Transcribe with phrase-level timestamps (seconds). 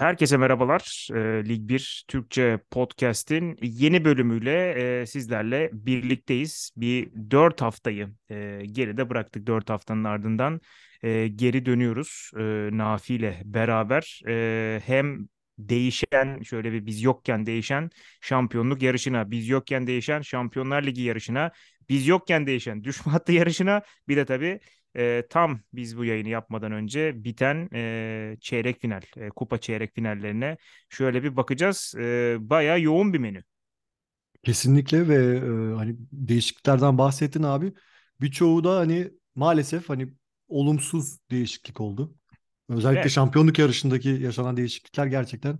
[0.00, 1.08] Herkese merhabalar.
[1.14, 4.70] E, Lig 1 Türkçe Podcast'in yeni bölümüyle
[5.00, 6.70] e, sizlerle birlikteyiz.
[6.76, 9.46] Bir dört haftayı e, geride bıraktık.
[9.46, 10.60] Dört haftanın ardından
[11.02, 12.40] e, geri dönüyoruz e,
[12.72, 14.20] Nafi ile beraber.
[14.28, 15.28] E, hem
[15.58, 21.52] değişen şöyle bir biz yokken değişen şampiyonluk yarışına, biz yokken değişen Şampiyonlar Ligi yarışına,
[21.88, 24.60] biz yokken değişen düşme hattı yarışına bir de tabii
[24.96, 30.56] e, tam biz bu yayını yapmadan önce biten e, çeyrek final, e, kupa çeyrek finallerine
[30.88, 31.94] şöyle bir bakacağız.
[31.98, 33.42] E, bayağı yoğun bir menü.
[34.42, 35.14] Kesinlikle ve
[35.72, 37.72] e, hani değişikliklerden bahsettin abi.
[38.20, 40.12] Birçoğu da hani maalesef hani
[40.48, 42.14] olumsuz değişiklik oldu.
[42.68, 45.58] Özellikle Evet, şampiyonluk yarışındaki yaşanan değişiklikler gerçekten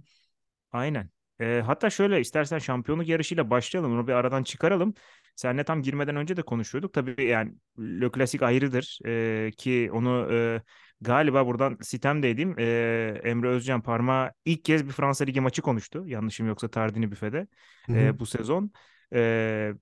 [0.73, 1.11] aynen.
[1.41, 3.93] E, hatta şöyle istersen şampiyonluk yarışıyla başlayalım.
[3.93, 4.95] Onu bir aradan çıkaralım.
[5.41, 6.93] Seninle tam girmeden önce de konuşuyorduk.
[6.93, 10.63] Tabii yani Le Classic ayrıdır e, ki onu e,
[11.01, 12.55] galiba buradan sitem de edeyim.
[12.59, 16.05] E, Emre Özcan Parmağı ilk kez bir Fransa Ligi maçı konuştu.
[16.07, 17.47] Yanlışım yoksa Tardini Büfe'de
[17.87, 17.97] Hı hı.
[17.99, 18.71] e, bu sezon.
[19.15, 19.73] E,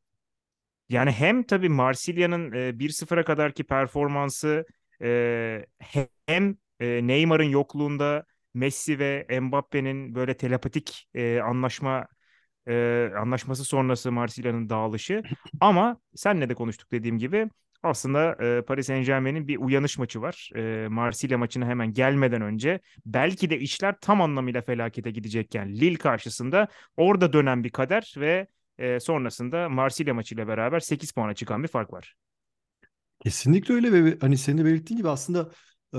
[0.88, 4.66] Yani hem tabii Marsilya'nın e, 1-0'a kadarki performansı
[5.02, 5.66] e,
[6.27, 8.24] hem e, Neymar'ın yokluğunda
[8.55, 12.06] Messi ve Mbappe'nin böyle telepatik e, anlaşma
[12.69, 15.24] e, anlaşması sonrası Marsilya'nın dağılışı.
[15.61, 17.50] Ama senle de konuştuk dediğim gibi
[17.83, 20.50] aslında e, Paris Saint-Germain'in bir uyanış maçı var.
[20.56, 26.69] E, Marsilya maçına hemen gelmeden önce belki de işler tam anlamıyla felakete gidecekken Lille karşısında
[26.96, 28.46] orada dönen bir kader ve
[28.78, 32.14] e, sonrasında Marsilya maçıyla beraber 8 puana çıkan bir fark var.
[33.24, 35.50] kesinlikle öyle ve hani senin de belirttiğin gibi aslında
[35.94, 35.98] e,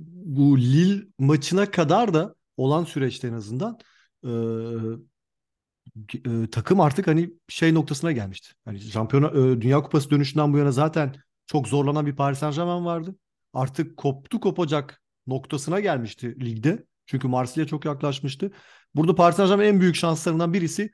[0.00, 3.78] bu Lille maçına kadar da olan süreçte en azından
[4.24, 4.30] e,
[6.26, 8.52] e, takım artık hani şey noktasına gelmişti.
[8.64, 11.14] Hani şampiyona e, Dünya Kupası dönüşünden bu yana zaten
[11.46, 13.16] çok zorlanan bir Paris Saint-Germain vardı.
[13.52, 16.84] Artık koptu kopacak noktasına gelmişti ligde.
[17.06, 18.50] Çünkü Marsilya çok yaklaşmıştı.
[18.94, 20.90] Burada Paris Saint-Germain'in en büyük şanslarından birisi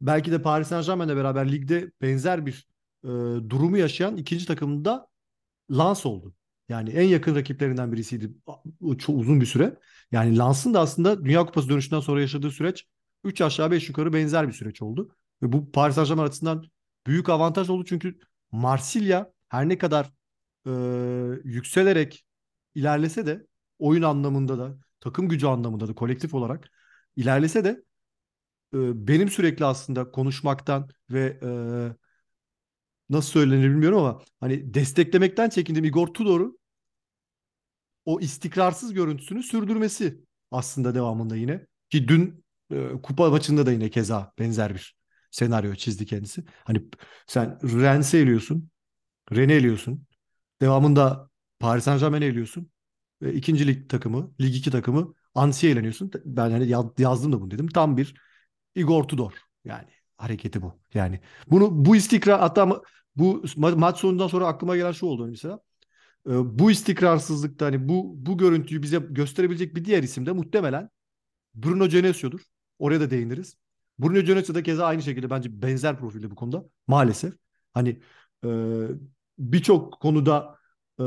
[0.00, 2.68] belki de Paris Saint-Germain'le beraber ligde benzer bir
[3.04, 3.08] e,
[3.50, 5.06] durumu yaşayan ikinci takımda
[5.70, 6.34] Lens oldu.
[6.68, 8.30] Yani en yakın rakiplerinden birisiydi
[8.98, 9.76] çok uzun bir süre.
[10.12, 12.86] Yani Lens'ın da aslında Dünya Kupası dönüşünden sonra yaşadığı süreç
[13.26, 15.16] 3 aşağı 5 yukarı benzer bir süreç oldu.
[15.42, 16.64] Ve bu Paris Saint-Germain açısından
[17.06, 18.18] büyük avantaj oldu çünkü
[18.52, 20.12] Marsilya her ne kadar
[20.66, 20.70] e,
[21.44, 22.26] yükselerek
[22.74, 23.46] ilerlese de
[23.78, 26.70] oyun anlamında da takım gücü anlamında da kolektif olarak
[27.16, 27.82] ilerlese de
[28.74, 31.48] e, benim sürekli aslında konuşmaktan ve e,
[33.10, 36.58] nasıl söylenir bilmiyorum ama hani desteklemekten çekindiğim Igor Tudor'u
[38.04, 41.66] o istikrarsız görüntüsünü sürdürmesi aslında devamında yine.
[41.90, 42.44] Ki dün
[43.02, 44.96] kupa maçında da yine keza benzer bir
[45.30, 46.44] senaryo çizdi kendisi.
[46.64, 46.82] Hani
[47.26, 48.70] sen Rennes'i eliyorsun,
[49.32, 50.06] Rennes'i eliyorsun.
[50.60, 52.70] Devamında Paris Saint-Germain'i eliyorsun.
[53.22, 56.12] Ve ikinci lig takımı, lig 2 takımı Ansi'ye eleniyorsun.
[56.24, 56.68] Ben hani
[56.98, 57.68] yazdım da bunu dedim.
[57.68, 58.14] Tam bir
[58.74, 59.32] Igor Tudor.
[59.64, 59.88] Yani
[60.18, 60.74] hareketi bu.
[60.94, 62.82] Yani bunu bu istikrar hatta
[63.16, 65.60] bu ma- maç sonundan sonra aklıma gelen şu oldu mesela.
[66.28, 70.90] Ee, bu istikrarsızlıkta hani bu bu görüntüyü bize gösterebilecek bir diğer isim de muhtemelen
[71.54, 72.40] Bruno Genesio'dur.
[72.78, 73.56] Oraya da değiniriz.
[73.98, 77.34] Bruno Genesio da keza aynı şekilde bence benzer profilde bu konuda maalesef.
[77.74, 78.02] Hani
[78.44, 78.48] e,
[79.38, 80.58] birçok konuda
[81.00, 81.04] e,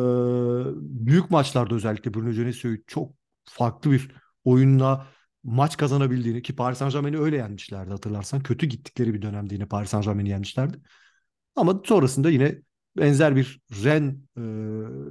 [0.75, 3.13] büyük maçlarda özellikle Bruno Genesio'yu çok
[3.43, 4.11] farklı bir
[4.43, 5.07] oyunla
[5.43, 8.43] maç kazanabildiğini ki Paris Saint-Germain'i öyle yenmişlerdi hatırlarsan.
[8.43, 10.77] Kötü gittikleri bir dönemde yine Paris Saint-Germain'i yenmişlerdi.
[11.55, 12.61] Ama sonrasında yine
[12.97, 14.41] benzer bir Ren e,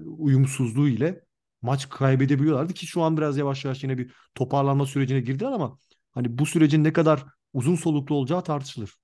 [0.06, 1.24] uyumsuzluğu ile
[1.62, 5.78] maç kaybedebiliyorlardı ki şu an biraz yavaş yavaş yine bir toparlanma sürecine girdiler ama
[6.12, 8.94] hani bu sürecin ne kadar uzun soluklu olacağı tartışılır.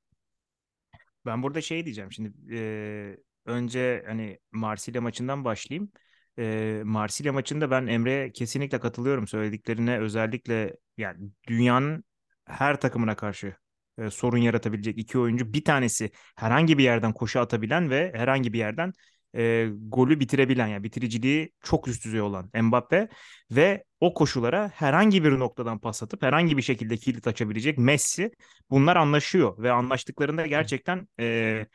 [1.27, 3.17] Ben burada şey diyeceğim şimdi e,
[3.47, 5.93] önce hani Marsilya maçından başlayayım.
[6.39, 12.05] E, Marsilya maçında ben Emre'ye kesinlikle katılıyorum söylediklerine özellikle yani dünyanın
[12.45, 13.55] her takımına karşı
[13.99, 15.53] e, sorun yaratabilecek iki oyuncu.
[15.53, 18.93] Bir tanesi herhangi bir yerden koşu atabilen ve herhangi bir yerden
[19.37, 23.09] e, golü bitirebilen yani bitiriciliği çok üst düzey olan Mbappe
[23.51, 28.31] ve o koşulara herhangi bir noktadan pas atıp herhangi bir şekilde kilit açabilecek Messi.
[28.71, 31.67] Bunlar anlaşıyor ve anlaştıklarında gerçekten e,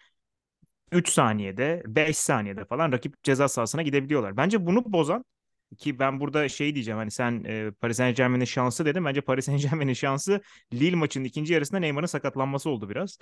[0.91, 4.37] 3 saniyede 5 saniyede falan rakip ceza sahasına gidebiliyorlar.
[4.37, 5.25] Bence bunu bozan
[5.77, 9.05] ki ben burada şey diyeceğim hani sen e, Paris Saint-Germain'in şansı dedim.
[9.05, 10.41] Bence Paris Saint-Germain'in şansı
[10.73, 13.17] Lille maçının ikinci yarısında Neymar'ın sakatlanması oldu biraz.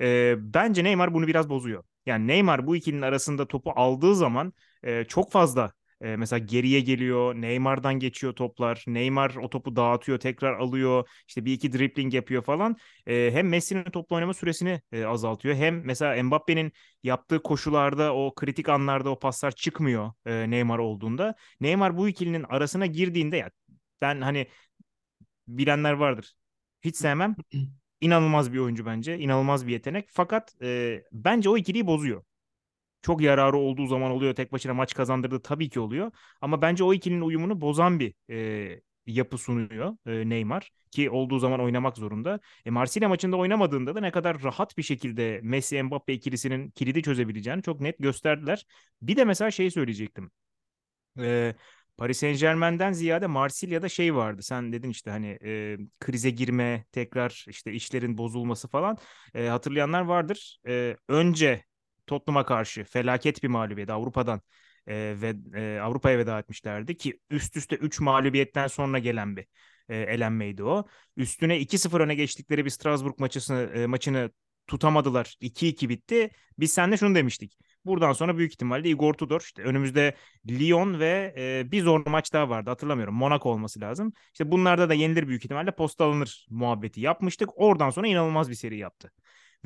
[0.00, 1.84] E, bence Neymar bunu biraz bozuyor.
[2.06, 4.52] Yani Neymar bu ikilinin arasında topu aldığı zaman
[4.82, 7.34] e, çok fazla e, mesela geriye geliyor.
[7.34, 8.84] Neymar'dan geçiyor toplar.
[8.86, 11.08] Neymar o topu dağıtıyor, tekrar alıyor.
[11.28, 12.76] İşte bir iki dribbling yapıyor falan.
[13.06, 15.54] E, hem Messi'nin topla oynama süresini e, azaltıyor.
[15.54, 16.72] Hem mesela Mbappe'nin
[17.02, 21.34] yaptığı koşularda o kritik anlarda o paslar çıkmıyor e, Neymar olduğunda.
[21.60, 23.50] Neymar bu ikilinin arasına girdiğinde ya
[24.00, 24.46] ben hani
[25.48, 26.34] bilenler vardır.
[26.82, 27.36] Hiç sevmem.
[28.00, 29.18] İnanılmaz bir oyuncu bence.
[29.18, 30.08] İnanılmaz bir yetenek.
[30.12, 32.22] Fakat e, bence o ikiliyi bozuyor.
[33.06, 34.34] Çok yararı olduğu zaman oluyor.
[34.34, 36.12] Tek başına maç kazandırdı tabii ki oluyor.
[36.40, 40.70] Ama bence o ikilinin uyumunu bozan bir e, yapı sunuyor e, Neymar.
[40.90, 42.40] Ki olduğu zaman oynamak zorunda.
[42.64, 47.80] E, Marsilya maçında oynamadığında da ne kadar rahat bir şekilde Messi-Mbappe ikilisinin kilidi çözebileceğini çok
[47.80, 48.66] net gösterdiler.
[49.02, 50.30] Bir de mesela şey söyleyecektim.
[51.18, 51.54] E,
[51.96, 54.42] Paris Saint-Germain'den ziyade Marsilya'da şey vardı.
[54.42, 58.98] Sen dedin işte hani e, krize girme, tekrar işte işlerin bozulması falan.
[59.34, 60.58] E, hatırlayanlar vardır.
[60.68, 61.64] E, önce
[62.06, 64.40] Tottenham'a karşı felaket bir mağlubiyet Avrupa'dan
[64.86, 69.46] e, ve e, Avrupa'ya veda etmişlerdi ki üst üste 3 mağlubiyetten sonra gelen bir
[69.88, 70.86] e, elenmeydi o.
[71.16, 74.30] Üstüne 2-0 öne geçtikleri bir Strasbourg maçını, e, maçını
[74.66, 75.36] tutamadılar.
[75.40, 76.30] 2-2 bitti.
[76.58, 77.58] Biz seninle şunu demiştik.
[77.84, 80.14] Buradan sonra büyük ihtimalle Igor Tudor işte önümüzde
[80.48, 83.14] Lyon ve e, bir zor maç daha vardı hatırlamıyorum.
[83.14, 84.12] Monaco olması lazım.
[84.32, 87.48] İşte bunlarda da yenilir büyük ihtimalle posta alınır muhabbeti yapmıştık.
[87.54, 89.12] Oradan sonra inanılmaz bir seri yaptı.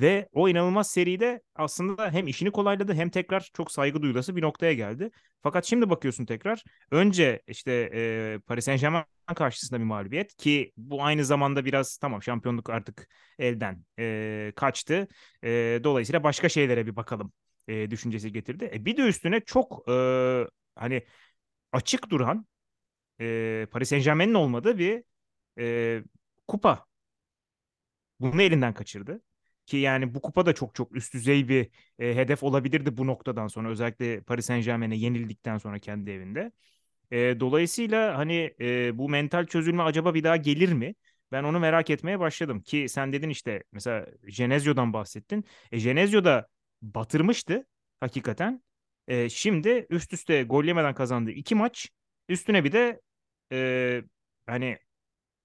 [0.00, 4.72] Ve o inanılmaz seride aslında hem işini kolayladı hem tekrar çok saygı duyulası bir noktaya
[4.72, 5.10] geldi.
[5.42, 9.04] Fakat şimdi bakıyorsun tekrar önce işte e, Paris Saint Germain
[9.36, 13.08] karşısında bir mağlubiyet ki bu aynı zamanda biraz tamam şampiyonluk artık
[13.38, 15.08] elden e, kaçtı.
[15.44, 17.32] E, dolayısıyla başka şeylere bir bakalım
[17.68, 18.70] e, düşüncesi getirdi.
[18.74, 19.92] E, bir de üstüne çok e,
[20.74, 21.02] hani
[21.72, 22.46] açık duran
[23.20, 25.04] e, Paris Saint Germain'in olmadığı bir
[25.58, 26.02] e,
[26.48, 26.86] kupa.
[28.20, 29.22] Bunu elinden kaçırdı.
[29.70, 33.48] Ki yani bu kupa da çok çok üst düzey bir e, hedef olabilirdi bu noktadan
[33.48, 33.70] sonra.
[33.70, 36.52] Özellikle Paris Saint Germain'e yenildikten sonra kendi evinde.
[37.10, 40.94] E, dolayısıyla hani e, bu mental çözülme acaba bir daha gelir mi?
[41.32, 42.60] Ben onu merak etmeye başladım.
[42.62, 45.44] Ki sen dedin işte mesela Genezio'dan bahsettin.
[45.72, 46.46] E, Genezio da
[46.82, 47.66] batırmıştı
[48.00, 48.62] hakikaten.
[49.08, 51.90] E, şimdi üst üste gol yemeden kazandığı iki maç.
[52.28, 53.00] Üstüne bir de
[53.52, 54.02] e,
[54.46, 54.78] hani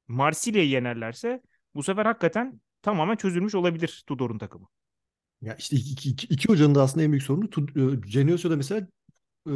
[0.08, 1.42] Marsilya'yı yenerlerse
[1.76, 4.68] bu sefer hakikaten tamamen çözülmüş olabilir Tudor'un takımı.
[5.42, 8.88] Ya işte iki, iki, iki hocanın da aslında en büyük sorunu e, Genesio'da mesela
[9.48, 9.52] e,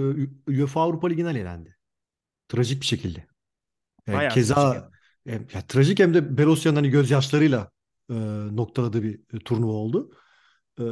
[0.47, 1.77] UEFA Avrupa Ligi'nden elendi.
[2.47, 3.27] Trajik bir şekilde.
[4.07, 4.91] Yani keza
[5.27, 7.71] hem, ya, trajik hem de Belosya'nın hani gözyaşlarıyla
[8.09, 8.15] e,
[8.51, 10.11] noktaladığı bir e, turnuva oldu.
[10.79, 10.83] E,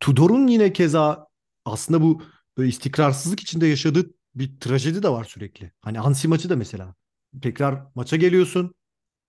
[0.00, 1.26] Tudor'un yine keza
[1.64, 2.22] aslında bu
[2.58, 5.72] böyle istikrarsızlık içinde yaşadığı bir trajedi de var sürekli.
[5.80, 6.94] Hani Ansi maçı da mesela.
[7.42, 8.74] Tekrar maça geliyorsun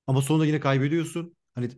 [0.07, 1.36] ama sonra yine kaybediyorsun.
[1.56, 1.69] Hani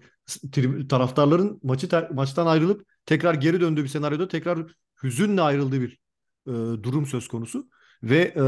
[0.88, 4.60] taraftarların maçı ter, maçtan ayrılıp tekrar geri döndüğü bir senaryoda tekrar
[5.04, 6.00] hüzünle ayrıldığı bir
[6.48, 6.52] e,
[6.84, 7.70] durum söz konusu.
[8.04, 8.44] Ve e,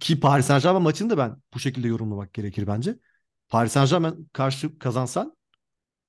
[0.00, 2.98] ki Paris Saint-Germain maçını da ben bu şekilde yorumlamak gerekir bence.
[3.48, 5.36] Paris Saint-Germain karşı kazansan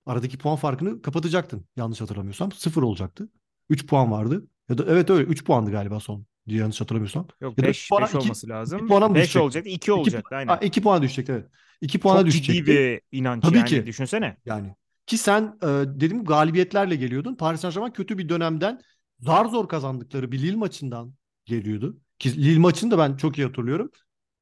[0.06, 1.66] aradaki puan farkını kapatacaktın.
[1.76, 2.52] Yanlış hatırlamıyorsam.
[2.52, 3.30] Sıfır olacaktı.
[3.70, 4.48] 3 puan vardı.
[4.70, 7.28] Ya da evet öyle 3 puandı galiba son diye yanlış hatırlamıyorsam.
[7.42, 8.90] Yok 5 5 olması lazım.
[9.16, 10.58] 5 olacaktı 2 olacaktı aynen.
[10.62, 11.46] 2 puan düşecekti evet.
[11.82, 12.54] 2 puana Çok düşecekti.
[12.54, 13.86] ciddi bir inanç Tabii yani ki.
[13.86, 14.38] düşünsene.
[14.46, 14.76] Yani
[15.06, 17.36] ki sen e, dedim galibiyetlerle geliyordun.
[17.36, 18.82] Paris Saint-Germain kötü bir dönemden
[19.20, 21.14] zar zor kazandıkları bir Lille maçından
[21.46, 21.98] geliyordu.
[22.20, 23.92] Ki Lille maçını da ben çok iyi hatırlıyorum.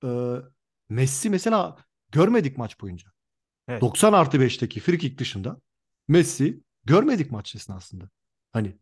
[0.03, 0.07] E,
[0.89, 1.77] Messi mesela
[2.11, 3.09] görmedik maç boyunca.
[3.67, 3.81] Evet.
[3.81, 5.61] 90 artı 5'teki free kick dışında
[6.07, 8.09] Messi görmedik maç esnasında.
[8.53, 8.77] Hani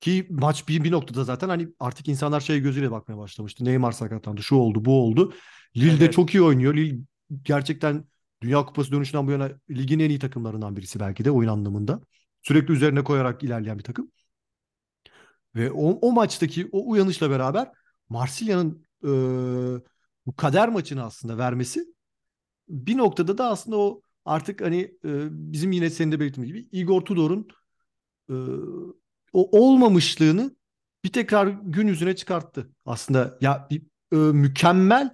[0.00, 3.64] ki maç bir, bir noktada zaten hani artık insanlar şey gözüyle bakmaya başlamıştı.
[3.64, 5.32] Neymar sakatlandı, şu oldu, bu oldu.
[5.76, 6.12] Lille de Evet.
[6.12, 6.74] çok iyi oynuyor.
[6.74, 6.98] Lille
[7.42, 8.04] gerçekten
[8.42, 12.00] Dünya Kupası dönüşünden bu yana ligin en iyi takımlarından birisi belki de oyun anlamında.
[12.42, 14.10] Sürekli üzerine koyarak ilerleyen bir takım.
[15.54, 17.72] Ve o, o maçtaki o uyanışla beraber
[18.08, 19.10] Marsilya'nın e,
[20.26, 21.84] bu kader maçını aslında vermesi
[22.68, 27.00] bir noktada da aslında o artık hani e, bizim yine senin de belirttiğin gibi Igor
[27.00, 27.48] Tudor'un
[28.30, 28.34] e,
[29.32, 30.56] o olmamışlığını
[31.04, 32.70] bir tekrar gün yüzüne çıkarttı.
[32.86, 33.82] Aslında ya bir,
[34.12, 35.10] e, mükemmel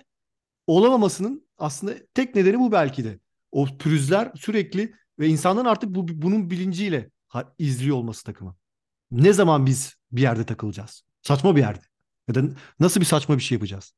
[0.66, 3.20] olamamasının aslında tek nedeni bu belki de.
[3.52, 7.10] O pürüzler sürekli ve insanların artık bu bunun bilinciyle
[7.58, 8.56] izliyor olması takımı.
[9.10, 11.02] Ne zaman biz bir yerde takılacağız?
[11.22, 11.84] Saçma bir yerde.
[12.28, 12.42] Ya da
[12.80, 13.94] nasıl bir saçma bir şey yapacağız?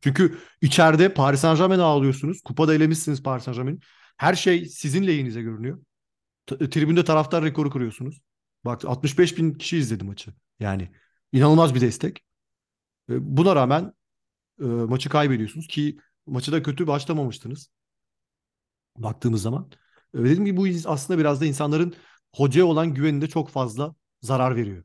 [0.00, 2.40] Çünkü içeride Paris Saint-Germain'i ağlıyorsunuz.
[2.42, 3.78] Kupada elemişsiniz Paris Saint-Germain'i.
[4.16, 5.82] Her şey sizin lehinize görünüyor.
[6.46, 8.20] T- tribünde taraftar rekoru kırıyorsunuz.
[8.64, 10.34] Bak 65 bin kişi izledi maçı.
[10.60, 10.88] Yani
[11.32, 12.24] inanılmaz bir destek.
[13.08, 13.94] Buna rağmen
[14.60, 17.70] e, maçı kaybediyorsunuz ki maçı da kötü başlamamıştınız.
[18.96, 19.70] Baktığımız zaman.
[20.14, 21.94] E, Dediğim gibi bu aslında biraz da insanların
[22.34, 24.84] hocaya olan güveninde çok fazla zarar veriyor.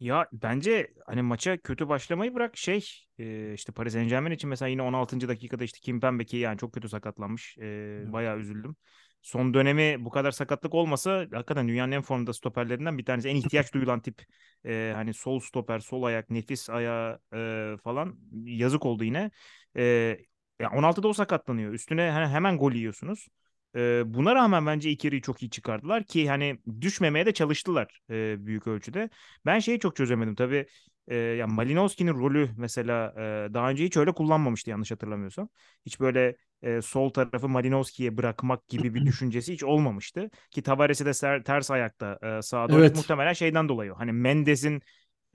[0.00, 4.82] Ya bence hani maça kötü başlamayı bırak şey e, işte Paris Saint-Germain için mesela yine
[4.82, 5.28] 16.
[5.28, 7.58] dakikada işte Kimpembe ki yani çok kötü sakatlanmış.
[7.58, 8.76] E, bayağı üzüldüm.
[9.24, 13.28] Son dönemi bu kadar sakatlık olmasa hakikaten dünyanın en formda stoperlerinden bir tanesi.
[13.28, 14.22] En ihtiyaç duyulan tip
[14.66, 19.30] e, hani sol stoper, sol ayak, nefis ayağı e, falan yazık oldu yine.
[19.76, 20.18] E,
[20.60, 21.72] Ya 16'da o sakatlanıyor.
[21.72, 23.28] Üstüne hani hemen gol yiyorsunuz.
[23.76, 28.66] Ee, buna rağmen bence yarıyı çok iyi çıkardılar ki hani düşmemeye de çalıştılar e, büyük
[28.66, 29.10] ölçüde.
[29.46, 30.66] Ben şeyi çok çözemedim tabii.
[31.08, 33.14] E, ya Malinowski'nin rolü mesela
[33.50, 35.48] e, daha önce hiç öyle kullanmamıştı yanlış hatırlamıyorsam.
[35.86, 40.30] Hiç böyle e, sol tarafı Malinowski'ye bırakmak gibi bir düşüncesi hiç olmamıştı.
[40.50, 42.92] Ki Tavares'i de ser- ters ayakta e, sağa doğru Evet.
[42.92, 43.92] muhtemelen şeyden dolayı.
[43.92, 44.82] Hani Mendes'in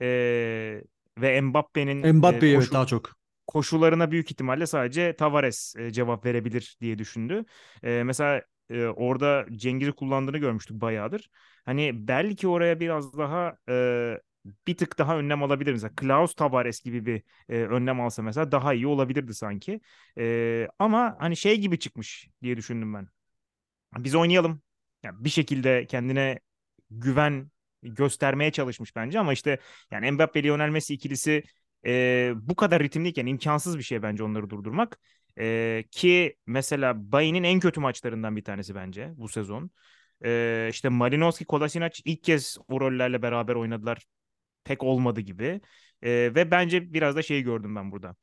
[0.02, 0.06] e,
[1.18, 3.16] ve Mbappe'nin e, Mbappe'yi evet koşu, daha çok.
[3.46, 7.44] koşularına büyük ihtimalle sadece Tavares e, cevap verebilir diye düşündü.
[7.82, 11.30] E, mesela e, orada Cengiz'i kullandığını görmüştük bayağıdır.
[11.64, 14.20] Hani belki oraya biraz daha e,
[14.66, 15.72] bir tık daha önlem alabilir.
[15.72, 19.80] Mesela Klaus Tavares gibi bir e, önlem alsa mesela daha iyi olabilirdi sanki.
[20.18, 23.08] E, ama hani şey gibi çıkmış diye düşündüm ben.
[23.98, 24.62] Biz oynayalım.
[25.02, 26.40] Yani bir şekilde kendine
[26.90, 27.50] güven
[27.82, 29.58] göstermeye çalışmış bence ama işte
[29.90, 31.42] yani Mbappe Lionel Messi ikilisi
[31.86, 35.00] e, bu kadar ritimliyken imkansız bir şey bence onları durdurmak.
[35.38, 39.70] E, ki mesela Bayern'in en kötü maçlarından bir tanesi bence bu sezon.
[40.24, 44.06] E, işte Malinowski, Kolasinac ilk kez o rollerle beraber oynadılar.
[44.64, 45.60] Pek olmadı gibi.
[46.02, 48.16] E, ve bence biraz da şey gördüm ben burada.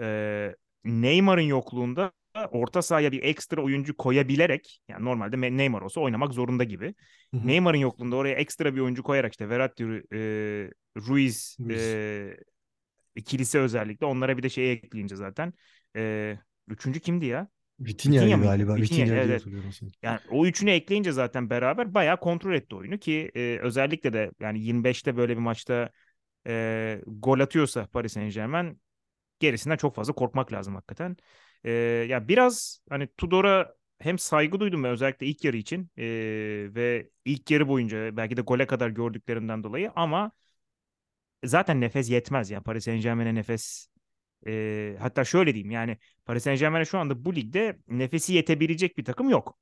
[0.00, 2.12] E, Neymar'ın yokluğunda
[2.50, 6.94] orta sahaya bir ekstra oyuncu koyabilerek yani normalde Neymar olsa oynamak zorunda gibi.
[7.46, 10.18] Neymar'ın yokluğunda oraya ekstra bir oyuncu koyarak işte Verratti, e,
[10.96, 12.36] Ruiz Biz- e,
[13.14, 15.52] ikilisi özellikle onlara bir de şey ekleyince zaten.
[15.96, 16.38] E,
[16.68, 17.48] üçüncü kimdi ya?
[17.80, 18.76] Vitinha galiba.
[18.76, 19.66] Vitinha, evet, evet.
[20.02, 24.60] Yani o üçünü ekleyince zaten beraber bayağı kontrol etti oyunu ki e, özellikle de yani
[24.60, 25.90] 25'te böyle bir maçta
[26.46, 28.80] e, gol atıyorsa Paris Saint-Germain
[29.40, 31.16] gerisinden çok fazla korkmak lazım hakikaten.
[31.64, 31.70] Ee,
[32.08, 36.04] ya biraz hani Tudor'a hem saygı duydum ben özellikle ilk yarı için ee,
[36.74, 40.32] ve ilk yarı boyunca belki de gole kadar gördüklerimden dolayı ama
[41.44, 43.88] zaten nefes yetmez yani Paris Saint-Germain'e nefes
[44.46, 49.28] ee, hatta şöyle diyeyim yani Paris Saint-Germain'e şu anda bu ligde nefesi yetebilecek bir takım
[49.30, 49.58] yok.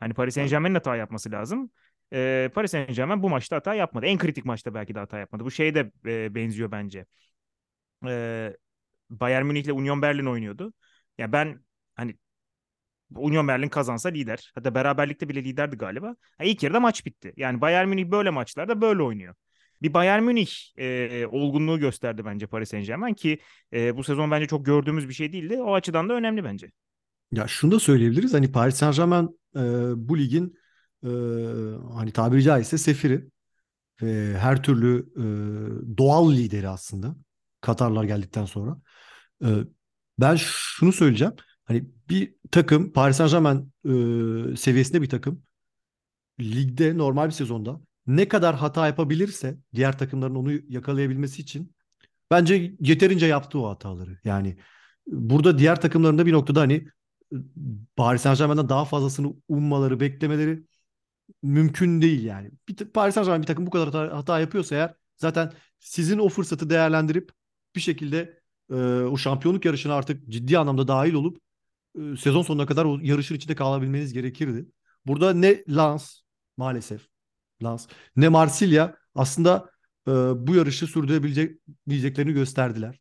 [0.00, 1.70] Hani Paris Saint-Germain'in hata yapması lazım.
[2.12, 4.06] Ee, Paris Saint-Germain bu maçta hata yapmadı.
[4.06, 5.44] En kritik maçta belki de hata yapmadı.
[5.44, 7.06] Bu şeye de e, benziyor bence.
[8.06, 8.56] Ee,
[9.10, 10.72] Bayern Münih'le Union Berlin oynuyordu.
[11.18, 12.16] Ya ben hani
[13.16, 14.52] Union Berlin kazansa lider.
[14.54, 16.16] Hatta beraberlikte bile liderdi galiba.
[16.38, 17.32] Ha, ilk yarıda maç bitti.
[17.36, 19.34] Yani Bayern Münih böyle maçlarda böyle oynuyor.
[19.82, 23.38] Bir Bayern Münih e, olgunluğu gösterdi bence Paris Saint-Germain ki
[23.72, 25.62] e, bu sezon bence çok gördüğümüz bir şey değildi.
[25.62, 26.70] O açıdan da önemli bence.
[27.32, 28.34] Ya şunu da söyleyebiliriz.
[28.34, 29.60] Hani Paris Saint-Germain e,
[30.08, 30.58] bu ligin
[31.04, 31.08] e,
[31.94, 33.24] hani tabiri caizse sefiri
[34.02, 37.16] ve her türlü e, doğal lideri aslında.
[37.60, 38.78] Katarlar geldikten sonra.
[39.44, 39.48] E,
[40.18, 41.34] ben şunu söyleyeceğim.
[41.64, 43.72] Hani bir takım Paris Saint-Germain
[44.52, 45.42] e, seviyesinde bir takım
[46.40, 51.74] ligde normal bir sezonda ne kadar hata yapabilirse diğer takımların onu yakalayabilmesi için
[52.30, 54.18] bence yeterince yaptı o hataları.
[54.24, 54.58] Yani
[55.06, 56.88] burada diğer takımların da bir noktada hani
[57.96, 60.62] Paris Saint-Germain'den daha fazlasını ummaları, beklemeleri
[61.42, 62.50] mümkün değil yani.
[62.68, 66.70] Bir, Paris Saint-Germain bir takım bu kadar hata, hata yapıyorsa eğer zaten sizin o fırsatı
[66.70, 67.30] değerlendirip
[67.76, 71.38] bir şekilde e, o şampiyonluk yarışına artık ciddi anlamda dahil olup
[71.98, 74.66] e, sezon sonuna kadar o yarışın içinde kalabilmeniz gerekirdi.
[75.06, 76.20] Burada ne Lens
[76.56, 77.08] maalesef
[77.62, 77.86] Lens
[78.16, 79.70] ne Marsilya aslında
[80.08, 80.10] e,
[80.46, 82.98] bu yarışı sürdürebileceklerini gösterdiler.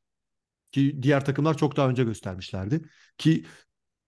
[0.72, 2.82] Ki diğer takımlar çok daha önce göstermişlerdi.
[3.18, 3.46] Ki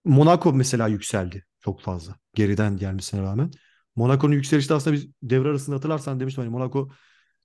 [0.05, 2.15] Monaco mesela yükseldi çok fazla.
[2.35, 3.51] Geriden gelmesine rağmen.
[3.95, 6.89] Monaco'nun yükselişte aslında biz devre arasında hatırlarsan demiştim hani Monaco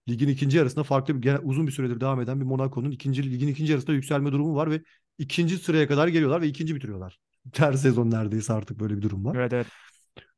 [0.08, 3.73] ligin ikinci yarısında farklı bir uzun bir süredir devam eden bir Monaco'nun ikinci ligin ikinci
[3.73, 4.82] yarısında yükselme durumu var ve
[5.18, 7.18] ikinci sıraya kadar geliyorlar ve ikinci bitiriyorlar.
[7.56, 9.37] Her sezon neredeyse artık böyle bir durum var.
[9.37, 9.66] Evet evet.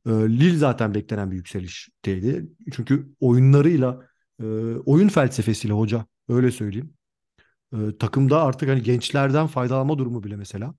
[0.06, 2.48] Ee, Lille zaten beklenen bir yükselişteydi.
[2.72, 4.08] Çünkü oyunlarıyla,
[4.40, 4.44] e,
[4.74, 6.94] oyun felsefesiyle hoca öyle söyleyeyim.
[7.72, 10.74] E, takımda artık hani gençlerden faydalanma durumu bile mesela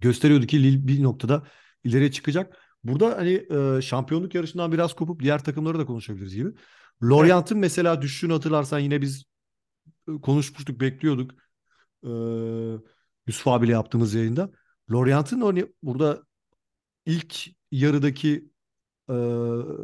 [0.00, 1.46] gösteriyordu ki Lille bir noktada
[1.84, 2.58] ileriye çıkacak.
[2.84, 3.46] Burada hani
[3.78, 6.50] e, şampiyonluk yarışından biraz kopup diğer takımları da konuşabiliriz gibi.
[7.02, 9.24] Lorient'in mesela düşüşünü hatırlarsan yine biz
[10.08, 11.32] e, konuşmuştuk, bekliyorduk.
[12.04, 12.10] E,
[13.26, 14.50] Yusuf abiyle yaptığımız yayında.
[14.92, 16.22] Lorient'in hani burada
[17.06, 18.50] ilk yarıdaki
[19.10, 19.14] e,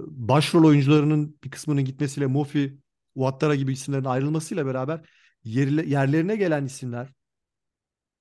[0.06, 2.78] başrol oyuncularının bir kısmının gitmesiyle Mofi,
[3.16, 5.00] Ouattara gibi isimlerin ayrılmasıyla beraber
[5.44, 7.12] yerle, yerlerine gelen isimler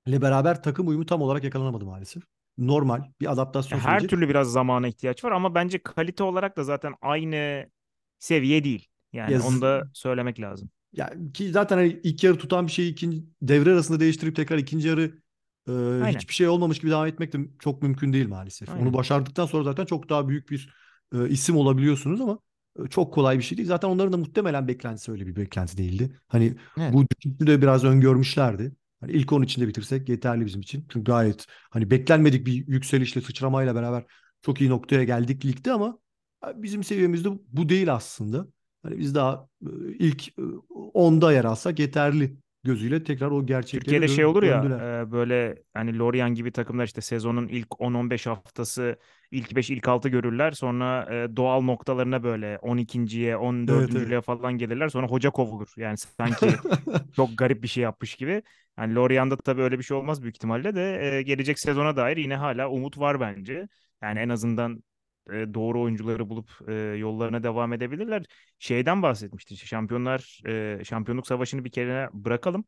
[0.05, 2.23] ile beraber takım uyumu tam olarak yakalanamadı maalesef.
[2.57, 4.07] Normal bir adaptasyon her süreci.
[4.07, 7.65] türlü biraz zamana ihtiyaç var ama bence kalite olarak da zaten aynı
[8.19, 8.87] seviye değil.
[9.13, 10.69] Yani Ya, onu da söylemek lazım.
[10.93, 14.87] ya ki zaten hani ilk yarı tutan bir şeyi ikinci devre arasında değiştirip tekrar ikinci
[14.87, 15.22] yarı
[15.67, 16.19] e, Aynen.
[16.19, 18.69] hiçbir şey olmamış gibi devam etmek de çok mümkün değil maalesef.
[18.69, 18.93] Onu Aynen.
[18.93, 20.73] başardıktan sonra zaten çok daha büyük bir
[21.15, 22.39] e, isim olabiliyorsunuz ama
[22.85, 23.67] e, çok kolay bir şey değil.
[23.67, 26.19] Zaten onların da muhtemelen beklentisi öyle bir beklenti değildi.
[26.27, 26.93] Hani Evet.
[26.93, 28.75] bu düşüşü de biraz öngörmüşlerdi.
[28.99, 30.85] Hani ilk 10 içinde bitirsek yeterli bizim için.
[30.89, 34.03] Çünkü gayet hani beklenmedik bir yükselişle sıçramayla beraber
[34.41, 35.99] çok iyi noktaya geldik ligde ama
[36.55, 38.47] bizim seviyemizde bu değil aslında.
[38.83, 39.47] Hani biz daha
[39.99, 40.33] ilk
[40.93, 44.81] 10'da e, yer alsak yeterli gözüyle tekrar o gerçeklere Türkiye'de şey dön- olur ya döndüler.
[45.07, 48.97] e, böyle hani Lorient gibi takımlar işte sezonun ilk 10-15 haftası
[49.31, 50.51] ilk 5 ilk 6 görürler.
[50.51, 54.15] Sonra e, doğal noktalarına böyle 12.ye Evet evet.
[54.15, 54.89] 14.lüğe falan gelirler.
[54.89, 55.73] Sonra hoca kovulur.
[55.77, 56.61] Yani sanki
[57.11, 58.43] çok garip bir şey yapmış gibi.
[58.77, 62.35] Yani Lorient'da tabii öyle bir şey olmaz büyük ihtimalle de e, gelecek sezona dair yine
[62.35, 63.67] hala umut var bence.
[64.01, 64.83] Yani en azından
[65.31, 68.25] e, doğru oyuncuları bulup e, yollarına devam edebilirler.
[68.59, 69.53] Şeyden bahsetmişti.
[69.53, 70.41] işte Şampiyonlar
[70.79, 72.65] e, şampiyonluk savaşını bir kere bırakalım.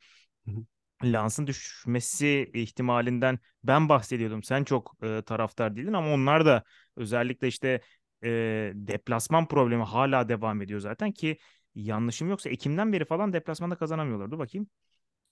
[1.04, 4.44] Lans'ın düşmesi ihtimalinden ben bahsediyordum.
[4.44, 6.64] Sen çok e, taraftar değildin ama onlar da
[6.96, 7.82] özellikle işte
[8.24, 8.30] e,
[8.76, 11.38] deplasman problemi hala devam ediyor zaten ki
[11.76, 14.40] yanlışım yoksa Ekim'den beri falan deplasmanda kazanamıyorlardı.
[14.40, 14.68] Bakayım.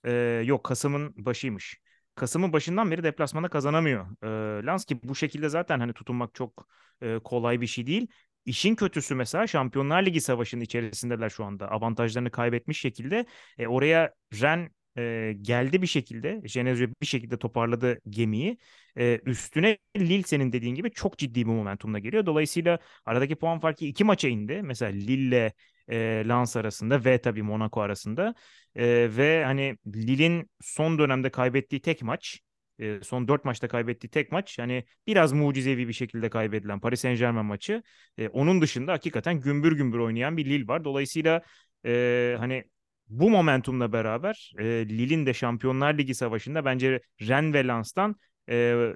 [0.06, 0.12] E,
[0.46, 1.82] yok Kasım'ın başıymış.
[2.16, 4.06] Kasım'ın başından beri deplasmanda kazanamıyor.
[4.24, 6.68] E, Lens ki bu şekilde zaten hani tutunmak çok
[7.02, 8.08] e, kolay bir şey değil.
[8.46, 11.72] İşin kötüsü mesela Şampiyonlar Ligi savaşının içerisindeler şu anda.
[11.72, 13.26] Avantajlarını kaybetmiş şekilde.
[13.58, 16.42] E, oraya Ren e, geldi bir şekilde.
[16.54, 18.58] Genesio bir şekilde toparladı gemiyi.
[18.98, 22.26] E, üstüne Lille senin dediğin gibi çok ciddi bir momentumla geliyor.
[22.26, 24.62] Dolayısıyla aradaki puan farkı iki maça indi.
[24.64, 25.54] Mesela Lille
[25.88, 25.96] e,
[26.28, 28.36] Lens arasında ve tabii Monaco arasında.
[28.76, 28.86] E,
[29.18, 32.40] ve hani Lille'in son dönemde kaybettiği tek maç
[32.80, 37.46] e, son dört maçta kaybettiği tek maç yani biraz mucizevi bir şekilde kaybedilen Paris Saint-Germain
[37.46, 37.84] maçı.
[38.18, 40.84] E, onun dışında hakikaten gümbür gümbür oynayan bir Lille var.
[40.84, 41.42] Dolayısıyla
[41.86, 42.64] e, hani
[43.08, 48.16] bu momentumla beraber e, Lille'in de Şampiyonlar Ligi savaşında bence Rennes ve Lens'tan
[48.50, 48.88] e,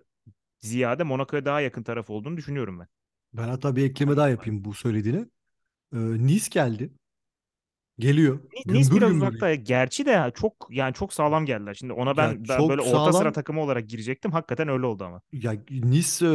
[0.60, 2.88] ziyade Monaco'ya daha yakın taraf olduğunu düşünüyorum ben.
[3.34, 5.25] Ben hatta bir ekleme daha yapayım bu söylediğine.
[5.93, 6.89] Ee, Nice geldi.
[7.99, 8.39] Geliyor.
[8.65, 9.55] Nice biraz uzakta.
[9.55, 11.73] Gerçi de çok yani çok sağlam geldiler.
[11.73, 13.33] Şimdi ona ben, ben böyle çok orta sıra sağlam.
[13.33, 14.31] takımı olarak girecektim.
[14.31, 15.21] Hakikaten öyle oldu ama.
[15.31, 16.25] Ya Nice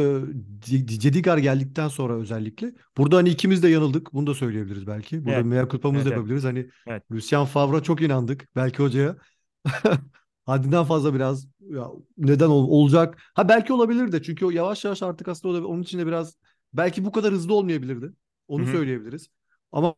[0.85, 2.73] Cedigar geldikten sonra özellikle.
[2.97, 4.13] Burada hani ikimiz de yanıldık.
[4.13, 5.25] Bunu da söyleyebiliriz belki.
[5.25, 5.45] Burada Evet.
[5.45, 6.17] mea culpa'mızı da Evet evet.
[6.17, 6.43] yapabiliriz.
[6.43, 7.03] Hani Evet.
[7.11, 8.47] Lucien Favre'a çok inandık.
[8.55, 9.15] Belki hocaya.
[10.45, 13.17] Haddinden fazla biraz ya neden ol- olacak?
[13.33, 16.07] Ha belki olabilir de çünkü o yavaş yavaş artık aslında o da, onun için de
[16.07, 16.37] biraz
[16.73, 18.13] belki bu kadar hızlı olmayabilirdi.
[18.47, 18.71] Onu hı.
[18.71, 19.27] söyleyebiliriz.
[19.71, 19.95] Ama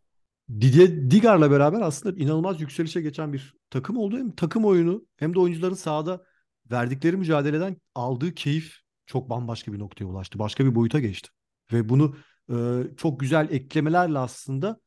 [1.10, 4.18] Digar'la beraber aslında inanılmaz yükselişe geçen bir takım oldu.
[4.18, 6.24] Hem takım oyunu hem de oyuncuların sahada
[6.72, 10.40] verdikleri mücadeleden aldığı keyif çok bambaşka bir noktaya ulaştı.
[10.40, 11.30] Başka bir boyuta geçti.
[11.74, 12.16] Ve bunu
[12.52, 12.56] e,
[12.98, 14.80] çok güzel eklemelerle aslında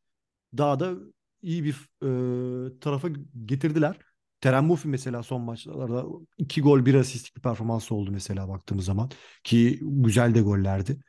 [0.58, 0.94] daha da
[1.42, 3.08] iyi bir e, tarafa
[3.46, 3.98] getirdiler.
[4.40, 6.04] Teren Murphy mesela son maçlarda
[6.38, 9.10] iki gol bir asistlik bir performansı oldu mesela baktığımız zaman.
[9.44, 11.00] Ki güzel de gollerdi.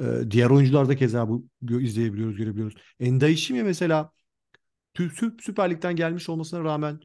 [0.00, 1.48] E, diğer oyuncular da keza bu
[1.80, 2.74] izleyebiliyoruz, görebiliyoruz.
[3.00, 4.12] Endaişim'e mesela
[5.40, 7.00] Süper Lig'den gelmiş olmasına rağmen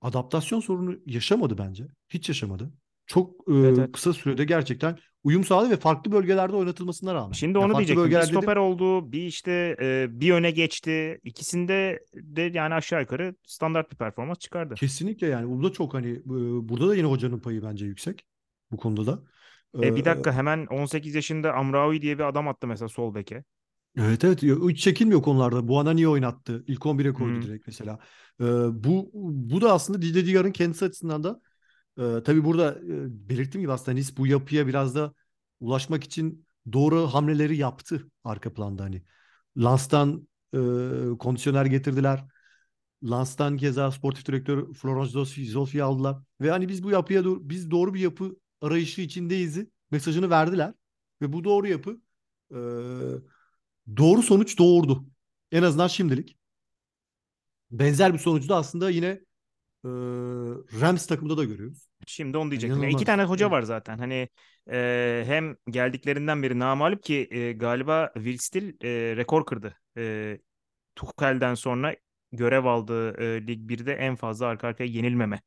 [0.00, 1.86] adaptasyon sorunu yaşamadı bence.
[2.08, 2.70] Hiç yaşamadı.
[3.06, 3.92] Çok Evet e, evet.
[3.92, 7.32] kısa sürede gerçekten uyum sağladı ve farklı bölgelerde oynatılmasına rağmen.
[7.32, 8.02] Şimdi onu farklı diyecektim.
[8.02, 11.20] Bir bölgeler dedim stoper oldu, bir işte e, bir öne geçti.
[11.24, 14.74] İkisinde de yani aşağı yukarı standart bir performans çıkardı.
[14.74, 18.26] Kesinlikle yani burada çok hani e, burada da yine hocanın payı bence yüksek
[18.72, 19.22] bu konuda da.
[19.82, 23.44] E bir Ee, dakika hemen 18 yaşında Amraoui diye bir adam attı mesela sol beke.
[23.98, 25.68] evet evet hiç çekinmiyor konularda.
[25.68, 26.64] Bu ana niye oynattı?
[26.66, 27.42] İlk 11'e Hı koydu hı.
[27.42, 27.98] direkt mesela.
[28.40, 28.44] Ee,
[28.84, 31.40] bu bu da aslında Didier Digar'ın kendisi açısından da
[31.98, 35.14] e, tabii burada e, belirttiğim gibi aslında Nice bu yapıya biraz da
[35.60, 39.02] ulaşmak için doğru hamleleri yaptı arka planda hani.
[39.58, 40.58] Lans'tan e,
[41.18, 42.24] kondisyoner getirdiler.
[43.04, 46.16] Lans'tan keza sportif direktör Florence Zolfi, Zolfi'yi aldılar.
[46.40, 49.58] Ve hani biz bu yapıya do- biz doğru bir yapı arayışı içindeyiz
[49.90, 50.74] mesajını verdiler.
[51.22, 52.00] Ve bu doğru yapı
[52.50, 52.58] e,
[53.96, 55.06] doğru sonuç doğurdu.
[55.52, 56.36] En azından şimdilik.
[57.70, 59.06] Benzer bir sonucu da aslında yine
[59.84, 59.88] e,
[60.80, 61.88] Rams takımında da görüyoruz.
[62.06, 62.82] Şimdi onu Yani diyecektim.
[62.82, 63.98] Ya iki tane hoca var zaten.
[63.98, 64.28] Hani
[64.70, 69.76] e, hem geldiklerinden beri namağlup ki e, galiba Will Still e, rekor kırdı.
[69.96, 70.38] E,
[70.96, 71.96] Tuchel'den sonra
[72.32, 75.40] görev aldığı e, Lig 1'de en fazla arka arkaya yenilmeme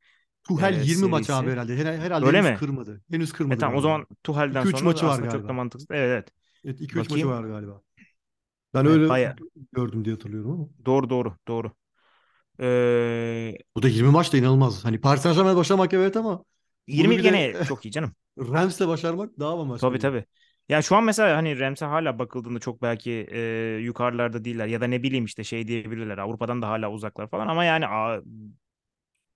[0.48, 1.52] Tuhel e, 20 maç abi serisi.
[1.52, 1.78] herhalde.
[1.78, 2.54] Her- Herhalde Öyle henüz mi?
[2.54, 3.02] kırmadı.
[3.12, 3.82] Henüz E kırmadı tamam o galiba.
[3.82, 5.54] zaman Tuchel'den 2-3 sonra maçı var aslında çok da galiba.
[5.54, 5.88] mantıksız.
[5.92, 6.30] Evet evet.
[6.64, 7.82] Evet 2-3 maçı var galiba.
[8.74, 9.40] Ben Evet öyle baya
[9.74, 10.70] gördüm diye hatırlıyorum ama.
[10.86, 11.72] doğru doğru doğru.
[12.62, 14.86] E, Bu da 20 maç da inanılmaz.
[14.86, 16.44] Hani Paris Saint-Germain'le başlamak evet ama
[16.92, 18.16] bunu 20 bir de gene çok iyi canım.
[18.40, 20.10] Rams'le başarmak daha bambaşka Tabii bir yer.
[20.10, 20.26] tabii.
[20.70, 23.40] Ya şu an mesela hani Rams'e hala bakıldığında çok belki e,
[23.82, 27.66] yukarılarda değiller ya da ne bileyim işte şey diyebilirler Avrupa'dan da hala uzaklar falan ama
[27.66, 28.22] yani a,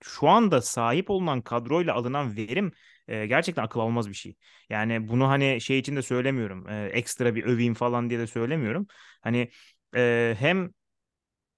[0.04, 2.72] şu anda sahip olunan kadroyla alınan verim
[3.08, 4.36] e, gerçekten akıl almaz bir şey.
[4.70, 8.88] Yani bunu hani şey için de söylemiyorum e, ekstra bir öveyim falan diye de söylemiyorum.
[9.22, 9.52] Hani
[9.96, 10.72] e, hem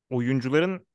[0.09, 0.87] oyuncuların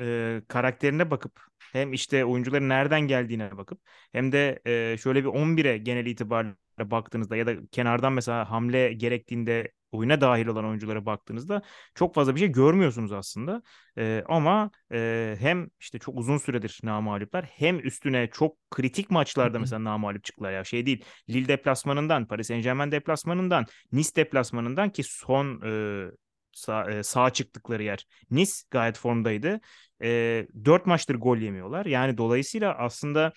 [0.00, 1.40] e, karakterine bakıp
[1.72, 3.80] hem işte oyuncuların nereden geldiğine bakıp
[4.12, 9.72] hem de e, şöyle bir 11'e genel itibariyle baktığınızda ya da kenardan mesela hamle gerektiğinde
[9.94, 11.62] oyuna dahil olan oyunculara baktığınızda
[11.94, 13.62] çok fazla bir şey görmüyorsunuz aslında.
[13.98, 19.84] E, ama e, hem işte çok uzun süredir namağluplar hem üstüne çok kritik maçlarda mesela
[19.84, 21.04] namağlup çıktılar ya şey değil.
[21.30, 26.04] Lille deplasmanından, Paris Saint-Germain deplasmanından, Nice deplasmanından ki son e,
[26.52, 28.06] sağ, e, sağ çıktıkları yer.
[28.30, 29.60] Nice gayet formdaydı.
[30.02, 31.86] E, 4 maçtır gol yemiyorlar.
[31.86, 33.32] Yani dolayısıyla aslında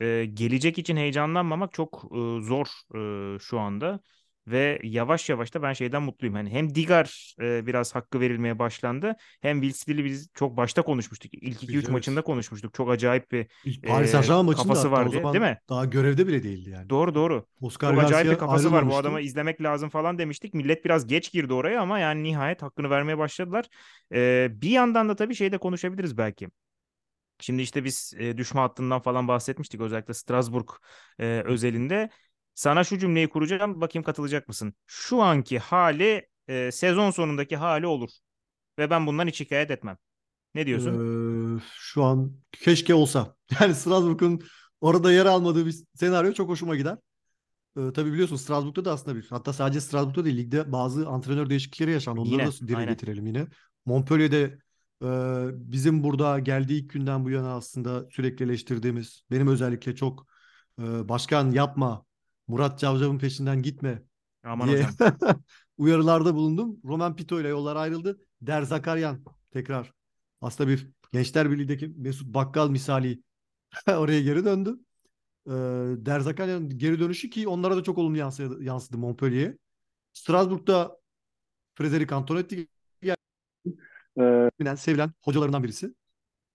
[0.00, 2.66] e, gelecek için heyecanlanmamak çok e, zor
[3.36, 4.00] e, şu anda.
[4.46, 6.34] Ve yavaş yavaş da ben şeyden mutluyum.
[6.34, 9.16] Hani hem Digar e, biraz hakkı verilmeye başlandı.
[9.42, 11.34] Hem Will Steele'i biz çok başta konuşmuştuk.
[11.34, 12.74] İlk 2-3 maçında konuşmuştuk.
[12.74, 13.46] Çok acayip bir
[13.86, 15.58] Paris maçında kafası var o zaman Değil mi?
[15.68, 16.90] daha görevde bile değildi yani.
[16.90, 17.46] Doğru doğru.
[17.60, 18.90] Oscar Çok acayip bir kafası var.
[18.90, 20.54] Bu adamı izlemek lazım falan demiştik.
[20.54, 23.66] Millet biraz geç girdi oraya ama yani nihayet hakkını vermeye başladılar.
[24.14, 26.48] Ee, bir yandan da tabii şeyde konuşabiliriz belki.
[27.42, 30.68] Şimdi işte biz e, düşme hattından falan bahsetmiştik özellikle Strasbourg
[31.18, 32.10] e, özelinde.
[32.54, 34.74] Sana şu cümleyi kuracağım bakayım katılacak mısın?
[34.86, 38.10] Şu anki hali e, sezon sonundaki hali olur
[38.78, 39.96] ve ben bundan hiç şikayet etmem.
[40.54, 41.02] Ne diyorsun?
[41.56, 43.36] Ee, şu an keşke olsa.
[43.60, 44.42] Yani Strasbourg'un
[44.80, 46.98] orada yer almadığı bir senaryo çok hoşuma gider.
[47.76, 51.90] Ee, tabii biliyorsun Strasbourg'da da aslında bir hatta sadece Strasbourg'da değil ligde bazı antrenör değişiklikleri
[51.92, 52.20] yaşandı.
[52.20, 52.94] Onları Yine, da dile aynen.
[52.94, 53.46] getirelim yine.
[53.86, 54.58] Montpellier'de
[55.52, 60.26] bizim burada geldiği ilk günden bu yana aslında sürekli eleştirdiğimiz benim özellikle çok
[60.78, 62.04] başkan yapma
[62.48, 64.02] Murat Cavcav'ın peşinden gitme
[64.44, 65.12] Aman diye hocam.
[65.78, 66.76] uyarılarda bulundum.
[66.84, 68.18] Roman Pito ile yollar ayrıldı.
[68.42, 69.92] Der Zakaryan tekrar
[70.40, 73.22] aslında bir Gençler Birliği'ndeki Mesut Bakkal misali
[73.88, 74.78] oraya geri döndü.
[76.06, 79.58] Der Zakaryan geri dönüşü ki onlara da çok olumlu yansıdı, yansıdı Montpellier'e.
[80.12, 80.96] Strasbourg'da
[81.74, 82.68] Frederic Antonetti.
[84.20, 85.94] Ee, sevilen hocalarından birisi.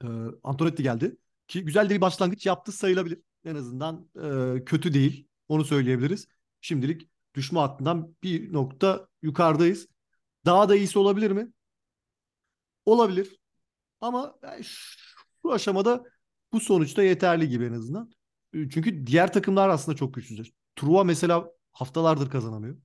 [0.04, 0.08] Ee,
[0.44, 1.18] Antonetti geldi.
[1.48, 3.22] Ki güzel de bir başlangıç yaptı sayılabilir.
[3.46, 5.28] En azından e, kötü değil.
[5.48, 6.28] Onu söyleyebiliriz.
[6.62, 9.88] Şimdilik düşme hattından bir nokta yukarıdayız.
[10.46, 11.52] Daha da iyisi olabilir mi?
[12.86, 13.40] Olabilir.
[14.02, 16.04] Ama yani şu aşamada
[16.54, 18.12] bu sonuçta yeterli gibi en azından.
[18.54, 20.52] Çünkü diğer takımlar aslında çok güçsüz.
[20.76, 22.78] Truva mesela haftalardır kazanamıyor.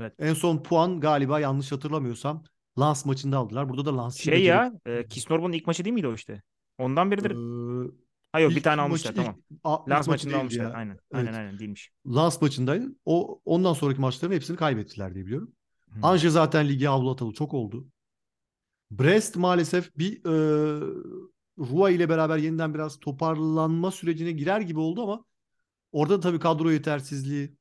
[0.00, 0.14] Evet.
[0.18, 2.44] En son puan galiba yanlış hatırlamıyorsam
[2.80, 3.68] Lens maçında aldılar.
[3.68, 6.42] Burada da Lens'in Şey ya e, Kisnorbo'nun ilk maçı değil miydi o işte?
[6.78, 7.30] Ondan beridir.
[7.30, 7.90] Ee,
[8.32, 9.16] ha yok bir tane maçı- almışlar ilk-
[9.62, 9.84] tamam.
[9.90, 10.64] Lens maçı maçında almışlar.
[10.64, 10.70] ya.
[10.72, 10.90] Aynen.
[10.92, 11.02] Evet.
[11.12, 11.90] Aynen aynen değilmiş.
[12.06, 12.86] Lens maçındaydı.
[13.04, 15.52] O ondan sonraki maçların hepsini kaybettiler diye biliyorum.
[15.90, 15.98] Hı.
[16.02, 17.86] Anje zaten ligi avlatalı çok oldu.
[18.90, 20.80] Brest maalesef bir e,
[21.58, 25.24] Rua ile beraber yeniden biraz toparlanma sürecine girer gibi oldu ama
[25.92, 27.56] orada da tabii kadro yetersizliği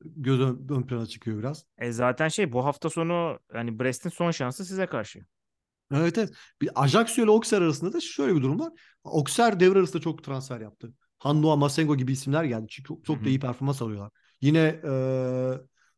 [0.00, 1.64] göz ön, ön plana çıkıyor biraz.
[1.78, 5.20] E zaten şey bu hafta sonu yani Brest'in son şansı size karşı.
[5.94, 6.30] Evet evet.
[6.62, 8.72] Bir Ajaccio ile Auxerre arasında da şöyle bir durum var.
[9.04, 10.94] Auxerre devre arasında çok transfer yaptı.
[11.18, 12.66] Hannoa, Masengo gibi isimler geldi.
[12.68, 14.10] Çünkü çok, çok da iyi performans alıyorlar.
[14.40, 14.92] Yine e,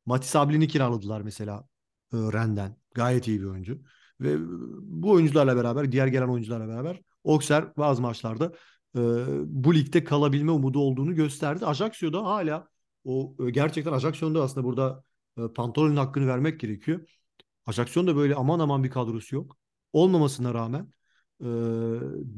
[0.07, 1.65] Matis Ablin'i kiraladılar mesela
[2.13, 2.77] e, Rennes'den.
[2.95, 3.83] Gayet iyi bir oyuncu.
[4.21, 4.37] Ve
[4.83, 8.53] bu oyuncularla beraber, diğer gelen oyuncularla beraber Auxerre bazı maçlarda
[8.97, 9.01] e,
[9.47, 11.67] bu ligde kalabilme umudu olduğunu gösterdi.
[11.67, 12.69] Ajaccio da hala
[13.05, 15.05] o e, gerçekten Ajaccion'un da aslında burada
[15.39, 17.01] e, Pantolo'nun hakkını vermek gerekiyor.
[17.67, 19.57] Ajaccion'un da böyle aman aman bir kadrosu yok.
[19.93, 20.93] Olmamasına rağmen
[21.41, 21.47] e,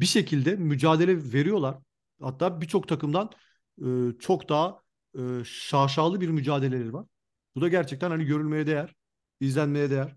[0.00, 1.78] bir şekilde mücadele veriyorlar.
[2.22, 3.30] Hatta birçok takımdan
[3.84, 3.86] e,
[4.18, 4.82] çok daha
[5.18, 7.06] e, şaşalı bir mücadeleleri var.
[7.54, 8.94] Bu da gerçekten hani görülmeye değer,
[9.40, 10.16] izlenmeye değer.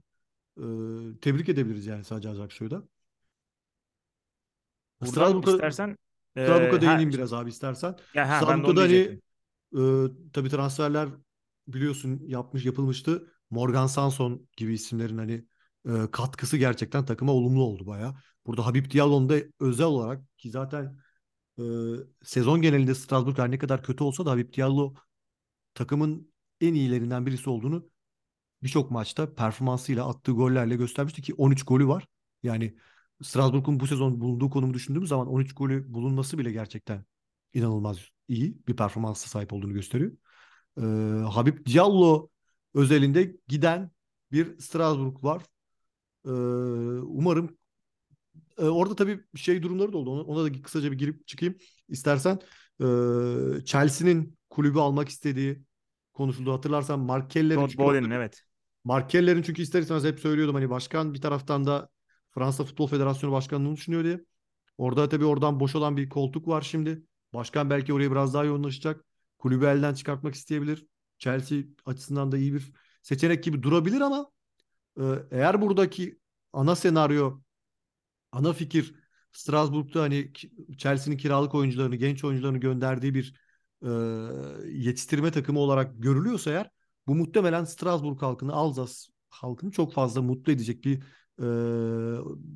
[0.57, 0.63] E,
[1.21, 2.29] tebrik edebiliriz yani sadece.
[5.01, 5.97] Buradan Strasbourg'a istersen
[6.35, 7.95] e, Strasbourg'a ha, değineyim biraz abi istersen.
[8.13, 9.21] ya, ha, Strasbourg'da hani.
[9.75, 9.81] E,
[10.33, 11.09] tabii transferler
[11.67, 13.31] biliyorsun yapmış yapılmıştı.
[13.49, 15.45] Morgan Sanson gibi isimlerin hani
[15.87, 18.15] e, katkısı gerçekten takıma olumlu oldu baya.
[18.45, 20.99] Burada Habib Diallo'nun da özel olarak ki zaten
[21.59, 21.63] e,
[22.23, 24.93] sezon genelinde Strasbourg her ne kadar kötü olsa da Habib Diallo
[25.73, 27.89] takımın en iyilerinden birisi olduğunu
[28.63, 32.07] birçok maçta performansıyla attığı gollerle göstermişti ki 13 golü var.
[32.43, 32.77] Yani
[33.23, 37.05] Strasbourg'un bu sezon bulunduğu konumu düşündüğümüz zaman 13 golü bulunması bile gerçekten
[37.53, 40.11] inanılmaz iyi bir performansa sahip olduğunu gösteriyor.
[40.77, 40.81] Ee,
[41.31, 42.29] Habib Diallo
[42.73, 43.91] özelinde giden
[44.31, 45.41] bir Strasbourg var.
[46.25, 46.29] Ee,
[47.01, 47.57] umarım
[48.57, 50.09] e, orada tabii şey durumları da oldu.
[50.09, 51.55] Ona, ona da kısaca bir girip çıkayım
[51.89, 52.39] istersen.
[52.81, 52.85] Ee,
[53.65, 55.63] Chelsea'nin kulübü almak istediği
[56.13, 56.53] konuşuldu.
[56.53, 58.41] Hatırlarsan Mark Keller'in Bowley'nin evet.
[58.83, 61.89] Mark Keller'in çünkü ister istemez hep söylüyordum hani başkan bir taraftan da
[62.31, 64.25] Fransa Futbol Federasyonu başkanlığını düşünüyor diye.
[64.77, 67.03] Orada tabii oradan boş olan bir koltuk var şimdi.
[67.35, 69.05] Başkan belki oraya biraz daha yoğunlaşacak.
[69.37, 70.85] Kulübü elden çıkartmak isteyebilir.
[71.17, 74.31] Chelsea açısından da iyi bir seçenek gibi durabilir ama
[74.99, 76.19] e, eğer buradaki
[76.53, 77.41] ana senaryo
[78.31, 78.95] ana fikir
[79.31, 80.33] Strasbourg'da hani
[80.77, 83.35] Chelsea'nin kiralık oyuncularını, genç oyuncularını gönderdiği bir
[83.85, 83.89] e,
[84.71, 86.69] yetiştirme takımı olarak görülüyorsa eğer
[87.07, 91.03] bu muhtemelen Strasbourg halkını, Alzas halkını çok fazla mutlu edecek bir
[91.39, 91.45] e,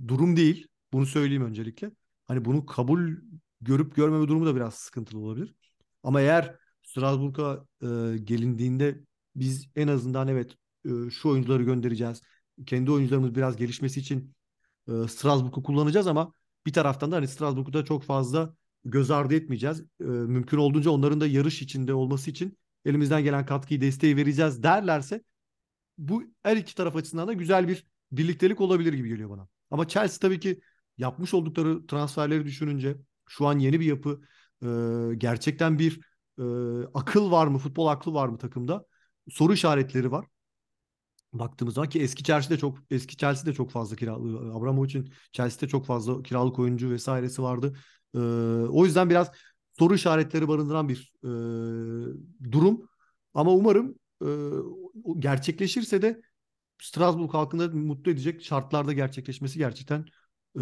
[0.08, 0.68] durum değil.
[0.94, 1.92] Bunu söyleyeyim öncelikle.
[2.28, 3.16] Hani bunu kabul
[3.62, 5.56] görüp görmeme durumu da biraz sıkıntılı olabilir.
[6.04, 9.04] Ama eğer Strasbourg'a e, gelindiğinde
[9.36, 12.22] biz en azından evet e, şu oyuncuları göndereceğiz.
[12.66, 14.36] Kendi oyuncularımız biraz gelişmesi için
[14.88, 16.34] e, Strasbourg'u kullanacağız ama
[16.66, 18.54] bir taraftan da hani Strasbourg'u da çok fazla
[18.86, 19.82] göz ardı etmeyeceğiz.
[20.00, 25.24] E, mümkün olduğunca onların da yarış içinde olması için elimizden gelen katkıyı, desteği vereceğiz derlerse
[25.98, 29.48] bu her iki taraf açısından da güzel bir birliktelik olabilir gibi geliyor bana.
[29.72, 30.62] Ama Chelsea tabii ki
[30.98, 32.98] yapmış oldukları transferleri düşününce
[33.30, 34.22] şu an yeni bir yapı
[34.64, 34.68] e,
[35.18, 36.00] gerçekten bir
[36.40, 36.44] e,
[36.94, 38.86] akıl var mı, futbol aklı var mı takımda?
[39.30, 40.26] Soru işaretleri var
[41.34, 46.24] baktığımız zaman ki eski Chelsea çok eski Chelsea çok fazla kiralık Abramovich'in Chelsea'de çok fazla
[46.24, 47.78] kiralık oyuncu vesairesi vardı.
[48.16, 48.20] Ee,
[48.70, 49.32] o yüzden biraz
[49.80, 51.30] soru işaretleri barındıran bir e,
[52.52, 52.90] durum.
[53.34, 54.30] Ama umarım e,
[55.20, 56.22] gerçekleşirse de
[56.82, 60.06] Strasbourg halkını mutlu edecek şartlarda gerçekleşmesi gerçekten
[60.56, 60.62] e,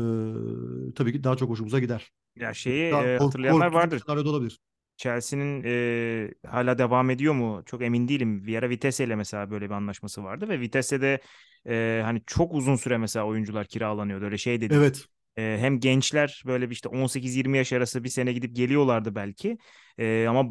[0.96, 2.12] tabii ki daha çok hoşumuza gider.
[2.41, 4.04] Ya şeyi daha e, hatırlayanlar vardır.
[4.26, 4.60] olabilir.
[4.97, 7.63] Chelsea'nin e, hala devam ediyor mu?
[7.65, 8.47] Çok emin değilim.
[8.47, 11.21] Bir ara Vitesse ile mesela böyle bir anlaşması vardı ve Vitesse'de
[11.67, 14.26] e, hani çok uzun süre mesela oyuncular kiralanıyordu.
[14.26, 14.73] Öyle şey dedi.
[14.73, 15.06] Evet.
[15.38, 19.58] E, hem gençler böyle bir işte 18-20 yaş arası bir sene gidip geliyorlardı belki.
[20.00, 20.45] E, ama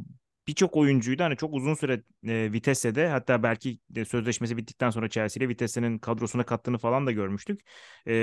[0.49, 5.41] birçok oyuncuydu hani çok uzun süre e, Vitesse'de hatta belki de sözleşmesi bittikten sonra Chelsea
[5.41, 7.61] ile Vitesse'nin kadrosuna kattığını falan da görmüştük.
[8.07, 8.15] E,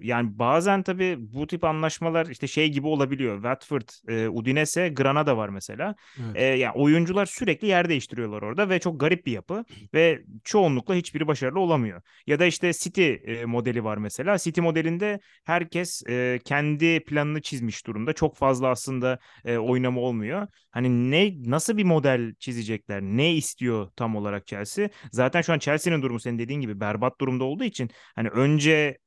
[0.00, 3.34] yani bazen tabii bu tip anlaşmalar işte şey gibi olabiliyor.
[3.36, 5.94] Watford, e, Udinese, Granada var mesela.
[6.24, 6.36] Evet.
[6.36, 9.64] E, yani oyuncular sürekli yer değiştiriyorlar orada ve çok garip bir yapı
[9.94, 12.02] ve çoğunlukla hiçbiri başarılı olamıyor.
[12.26, 14.38] Ya da işte City e, modeli var mesela.
[14.38, 18.12] City modelinde herkes e, kendi planını çizmiş durumda.
[18.12, 20.48] Çok fazla aslında e, oynama olmuyor.
[20.70, 23.02] Hani ne nasıl nasıl bir model çizecekler?
[23.02, 24.88] Ne istiyor tam olarak Chelsea?
[25.12, 28.98] Zaten şu an Chelsea'nin durumu senin dediğin gibi berbat durumda olduğu için hani önce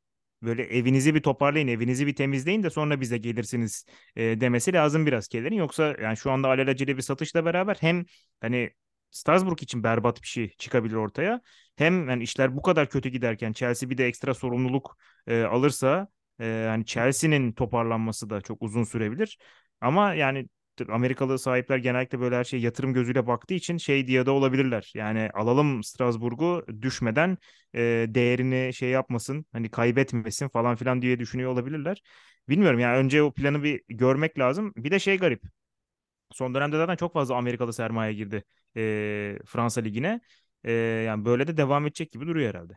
[0.41, 5.27] böyle evinizi bir toparlayın, evinizi bir temizleyin de sonra bize gelirsiniz e, demesi lazım biraz
[5.27, 5.55] Keller'in.
[5.55, 8.05] Yoksa yani şu anda alelacele bir satışla beraber hem
[8.41, 8.71] hani
[9.11, 11.41] Strasbourg için berbat bir şey çıkabilir ortaya.
[11.75, 14.97] Hem yani işler bu kadar kötü giderken Chelsea bir de ekstra sorumluluk
[15.27, 16.07] e, alırsa
[16.39, 19.37] e, yani Chelsea'nin toparlanması da çok uzun sürebilir.
[19.81, 20.47] Ama yani
[20.89, 24.91] Amerikalı sahipler genellikle böyle her şey yatırım gözüyle baktığı için şey diye de olabilirler.
[24.95, 27.37] Yani alalım Strasburg'u düşmeden
[27.75, 32.01] e, değerini şey yapmasın hani kaybetmesin falan filan diye düşünüyor olabilirler.
[32.49, 34.73] Bilmiyorum yani önce o planı bir görmek lazım.
[34.77, 35.43] Bir de şey garip.
[36.31, 38.43] Son dönemde zaten çok fazla Amerikalı sermaye girdi
[38.77, 40.21] e, Fransa Ligi'ne.
[40.63, 40.71] E,
[41.07, 42.73] yani böyle de devam edecek gibi duruyor herhalde.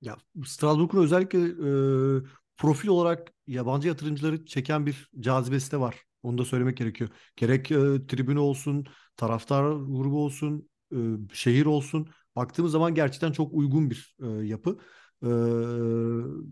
[0.00, 2.22] Ya Strasbourg'un özellikle e,
[2.56, 6.04] profil olarak yabancı yatırımcıları çeken bir cazibesi de var.
[6.22, 7.10] Onu da söylemek gerekiyor.
[7.36, 10.96] Gerek e, tribün olsun, taraftar grubu olsun, e,
[11.32, 12.08] şehir olsun.
[12.36, 14.78] Baktığımız zaman gerçekten çok uygun bir e, yapı.
[15.22, 15.26] E,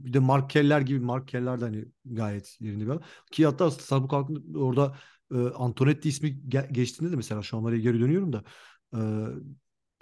[0.05, 3.03] bir de Mark Keller gibi Mark Keller de hani gayet yerinde bir adam.
[3.33, 4.97] Ki hatta halkında orada
[5.35, 8.45] e, Antonetti ismi ge- geçtiğinde de mesela şu an oraya geri dönüyorum da
[8.95, 8.99] e,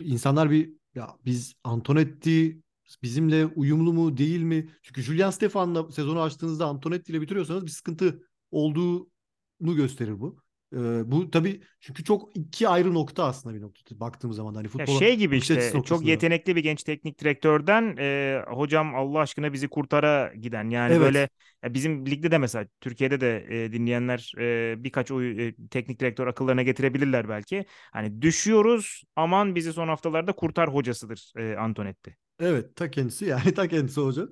[0.04, 2.62] insanlar bir ya biz Antonetti
[3.02, 4.68] bizimle uyumlu mu değil mi?
[4.82, 9.10] Çünkü Julian Stefan'la sezonu açtığınızda Antonetti ile bitiriyorsanız bir sıkıntı olduğu
[9.60, 10.38] gösterir bu.
[10.72, 14.98] Ee, bu tabii çünkü çok iki ayrı nokta aslında bir nokta baktığımız zaman hani futbola
[14.98, 20.34] şey gibi işte çok yetenekli bir genç teknik direktörden e, hocam Allah aşkına bizi kurtara
[20.34, 21.02] giden yani evet.
[21.02, 21.28] böyle
[21.64, 26.26] ya bizim ligde de mesela Türkiye'de de e, dinleyenler e, birkaç oy, e, teknik direktör
[26.26, 27.64] akıllarına getirebilirler belki.
[27.92, 32.16] Hani düşüyoruz aman bizi son haftalarda kurtar hocasıdır e, Antonetti.
[32.40, 34.22] Evet ta kendisi yani ta kendisi hoca.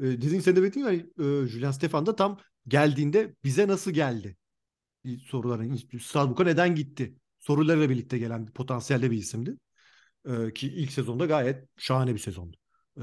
[0.00, 4.36] E, dediğin sen de bekliyor yani e, Julian Stefan da tam geldiğinde bize nasıl geldi?
[5.24, 7.14] Soruların Strasbourg'a neden gitti?
[7.38, 9.56] Sorularıyla birlikte gelen bir potansiyelde bir isimdi.
[10.28, 12.56] Ee, ki ilk sezonda gayet şahane bir sezondu.
[12.98, 13.02] Ee,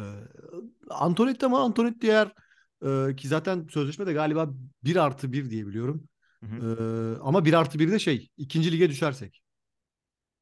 [0.89, 2.33] Antonetti ama Antonetti diğer
[2.85, 4.49] e, ki zaten sözleşmede galiba
[4.83, 6.03] 1 artı 1 diye biliyorum.
[6.39, 6.57] Hı hı.
[6.57, 9.41] Ee, ama 1 artı 1 de şey ikinci lige düşersek.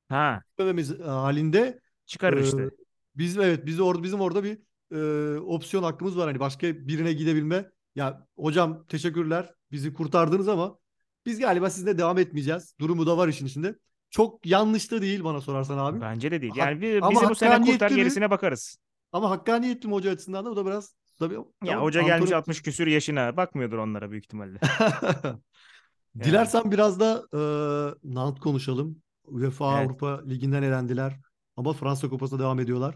[0.09, 0.41] Ha.
[0.59, 2.69] Dememiz halinde çıkarır e, işte.
[3.15, 4.57] Biz evet biz orada bizim orada bir
[4.91, 7.71] e, opsiyon hakkımız var hani başka birine gidebilme.
[7.95, 10.77] Ya hocam teşekkürler bizi kurtardınız ama
[11.29, 12.75] biz galiba sizinle devam etmeyeceğiz.
[12.79, 13.75] Durumu da var işin içinde.
[14.09, 16.01] Çok yanlış da değil bana sorarsan abi.
[16.01, 16.53] Bence de değil.
[16.55, 18.77] Yani bir, bizi bu sene kurtar gerisine bakarız.
[19.11, 21.33] Ama hakkaniyetli mi hoca açısından da o da biraz tabii.
[21.33, 23.37] Ya tamam, hoca gelmiş 60 küsür yaşına.
[23.37, 24.59] Bakmıyordur onlara büyük ihtimalle.
[26.23, 26.71] Dilersen yani.
[26.71, 27.39] biraz da e,
[28.03, 29.01] Nant konuşalım.
[29.23, 29.87] UEFA evet.
[29.87, 31.19] Avrupa Ligi'nden elendiler.
[31.57, 32.95] Ama Fransa Kupası'na devam ediyorlar.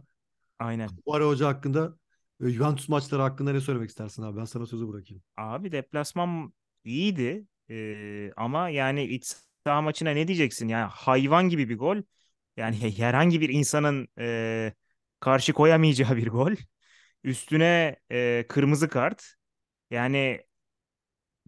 [0.59, 0.89] Aynen.
[1.05, 1.97] Bu ara hoca hakkında
[2.43, 4.37] e, Juventus maçları hakkında ne söylemek istersin abi?
[4.37, 5.23] Ben sana sözü bırakayım.
[5.37, 7.47] Abi deplasman iyiydi.
[7.69, 9.33] Ee, ama yani iç
[9.65, 10.67] saha maçına ne diyeceksin?
[10.67, 11.97] Yani hayvan gibi bir gol.
[12.57, 14.73] Yani herhangi bir insanın e,
[15.19, 16.51] karşı koyamayacağı bir gol.
[17.23, 19.35] Üstüne e, kırmızı kart.
[19.91, 20.41] Yani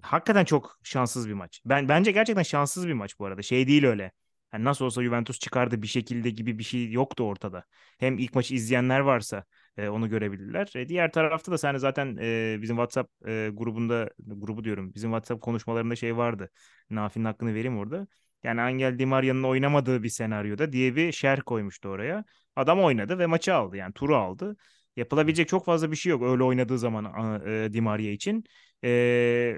[0.02, 1.62] hakikaten çok şanssız bir maç.
[1.66, 3.42] Ben bence gerçekten şanssız bir maç bu arada.
[3.42, 4.12] Şey değil öyle.
[4.54, 7.66] Yani nasıl olsa Juventus çıkardı bir şekilde gibi bir şey yoktu ortada.
[8.00, 9.46] Hem ilk maçı izleyenler varsa
[9.78, 10.72] e, onu görebilirler.
[10.76, 14.94] E, diğer tarafta da sen zaten e, bizim WhatsApp e, grubunda grubu diyorum.
[14.96, 16.50] Bizim WhatsApp konuşmalarında şey vardı.
[16.90, 18.08] Nafi'nin hakkını vereyim orada.
[18.44, 22.26] Yani Angel Di Maria'nın oynamadığı bir senaryoda diye bir şer koymuştu oraya.
[22.56, 23.78] Adam oynadı ve maçı aldı.
[23.78, 24.56] Yani turu aldı.
[24.96, 27.06] Yapılabilecek çok fazla bir şey yok öyle oynadığı zaman
[27.48, 28.44] e, Di Maria için.
[28.84, 28.90] E,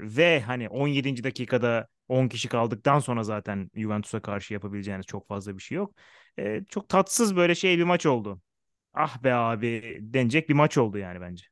[0.02, 1.24] ve hani 17.
[1.24, 5.96] dakikada 10 kişi kaldıktan sonra zaten Juventus'a karşı yapabileceğiniz çok fazla bir şey yok.
[6.40, 8.42] E, çok tatsız böyle şey bir maç oldu.
[8.98, 11.46] Ah be abi denecek bir maç oldu yani bence.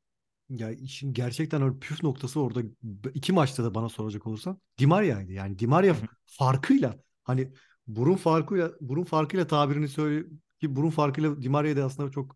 [0.50, 2.62] Ya işin gerçekten öyle püf noktası orada
[3.14, 5.32] iki maçta da bana soracak olursan Di Maria'ydı.
[5.32, 7.52] Yani Di Maria farkıyla hani
[7.88, 10.26] burun farkıyla burun farkıyla tabirini söyle
[10.62, 12.36] ki burun farkıyla Di Maria'ya da aslında çok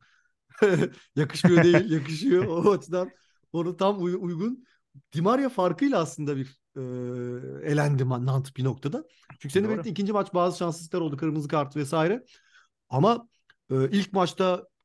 [1.15, 2.45] yakışmıyor değil, yakışıyor.
[2.45, 3.11] O açıdan
[3.53, 4.65] onu tam uy- uygun.
[5.13, 6.81] Di Maria farkıyla aslında bir e,
[7.71, 9.03] elendi Nant bir noktada.
[9.39, 11.17] Çünkü senin belirttiğin ikinci maç bazı şanssızlıklar oldu.
[11.17, 12.23] Kırmızı kart vesaire.
[12.89, 13.29] Ama
[13.71, 14.13] e, ilk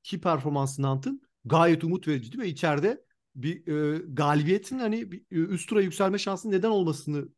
[0.04, 5.68] maçtaki performansı Nant'ın gayet umut vericiydi ve içeride bir e, galibiyetin hani bir, e, üst
[5.68, 7.28] tura yükselme şansı neden olmasını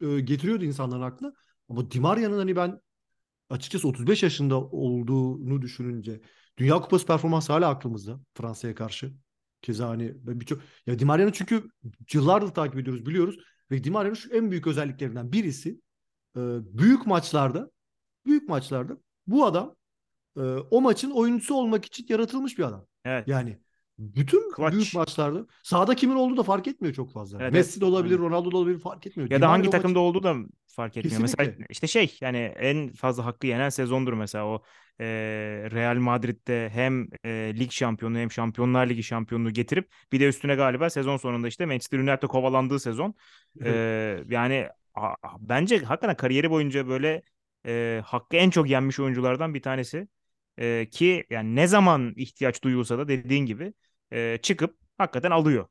[0.00, 1.32] e, getiriyordu insanların aklına.
[1.68, 2.80] Ama Di Maria'nın hani ben
[3.50, 6.20] açıkçası 35 yaşında olduğunu düşününce
[6.58, 9.12] Dünya Kupası performansı hala aklımızda Fransa'ya karşı.
[9.62, 11.68] Keza hani birçok ya Di Maria'nın çünkü
[12.12, 13.36] yıllardır takip ediyoruz biliyoruz
[13.70, 15.80] ve Di Maria'nın şu en büyük özelliklerinden birisi
[16.36, 16.40] e,
[16.78, 17.70] büyük maçlarda
[18.26, 19.74] büyük maçlarda bu adam
[20.36, 22.86] e, o maçın oyuncusu olmak için yaratılmış bir adam.
[23.04, 23.28] Evet.
[23.28, 23.58] Yani
[23.98, 24.72] bütün Clutch.
[24.72, 27.42] büyük maçlarda sahada kimin olduğu da fark etmiyor çok fazla.
[27.42, 27.80] Evet, Messi evet.
[27.80, 28.26] de olabilir, Aynen.
[28.26, 29.30] Ronaldo da olabilir fark etmiyor.
[29.30, 30.34] Ya da hangi takımda maçı- olduğu da
[30.66, 31.20] fark etmiyor.
[31.20, 31.66] Mesela Kesinlikle.
[31.70, 34.62] işte şey yani en fazla hakkı yenen sezondur mesela o
[35.00, 35.04] e,
[35.72, 40.90] Real Madrid'de hem e, lig şampiyonu hem Şampiyonlar Ligi şampiyonluğu getirip bir de üstüne galiba
[40.90, 43.14] sezon sonunda işte Manchester United'e kovalandığı sezon.
[43.64, 43.70] E,
[44.28, 47.22] yani a- bence hakikaten kariyeri boyunca böyle
[47.66, 50.08] e, hakkı en çok yenmiş oyunculardan bir tanesi.
[50.58, 53.74] E, ki yani ne zaman ihtiyaç duyulsa da dediğin gibi
[54.12, 55.68] e, çıkıp hakikaten alıyor.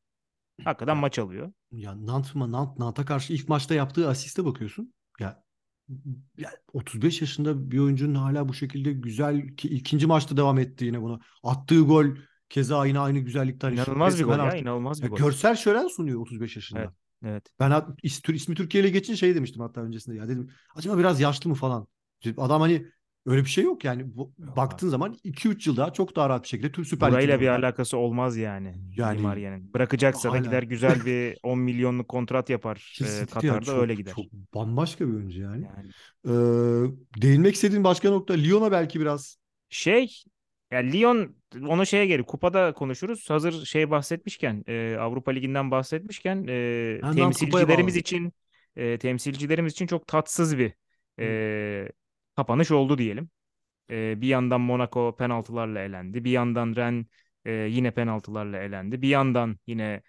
[0.64, 1.54] Hakikaten Ya, maç alıyor.
[1.72, 4.94] ya Nant Nant, Nant'a karşı ilk maçta yaptığı asiste bakıyorsun.
[5.20, 5.44] Ya,
[6.38, 11.02] ya 35 yaşında bir oyuncunun hala bu şekilde güzel ki ikinci maçta devam etti yine
[11.02, 11.20] bunu.
[11.44, 12.06] Attığı gol
[12.50, 15.18] keza yine aynı güzellikte hani İnanılmaz bir resmen gol ya, artık inanılmaz bir ya gol.
[15.18, 16.82] görsel şölen sunuyor 35 yaşında.
[16.82, 16.94] Evet,
[17.26, 17.46] evet.
[17.60, 21.56] Ben ismi Türkiye ile geçince şey demiştim hatta öncesinde ya dedim acaba biraz yaşlı mı
[21.56, 21.88] falan.
[22.38, 22.86] Adam hani
[23.26, 26.44] öyle bir şey yok yani Bu- Yok baktığın zaman 2-3 yıl daha çok daha rahat
[26.44, 27.60] bir şekilde tüm Süper Burayla bir oynar.
[27.60, 29.74] alakası olmaz yani, Yani Di Maria'nın.
[29.74, 34.14] Bırakacaksa da gider güzel bir 10 milyonluk kontrat yapar e, kesinlikle Katar'da çok öyle gider.
[34.16, 35.66] çok bambaşka bir oyuncu yani.
[35.66, 35.90] Yani
[36.26, 36.32] Ee,
[37.22, 39.38] değinmek istediğim başka nokta Lyon'a belki biraz
[39.70, 40.24] şey
[40.72, 41.36] ya Lyon
[41.68, 43.30] onu şeye geri kupada konuşuruz.
[43.30, 48.34] Hazır şey bahsetmişken e, Avrupa Ligi'nden bahsetmişken e, temsilcilerimiz için
[48.76, 50.74] e, temsilcilerimiz için çok tatsız bir
[51.20, 51.90] e,
[52.36, 53.30] kapanış oldu diyelim.
[53.90, 56.24] E, bir yandan Monaco penaltılarla elendi.
[56.24, 57.06] Bir yandan Rennes
[57.46, 59.02] e, yine penaltılarla elendi.
[59.02, 60.02] Bir yandan yine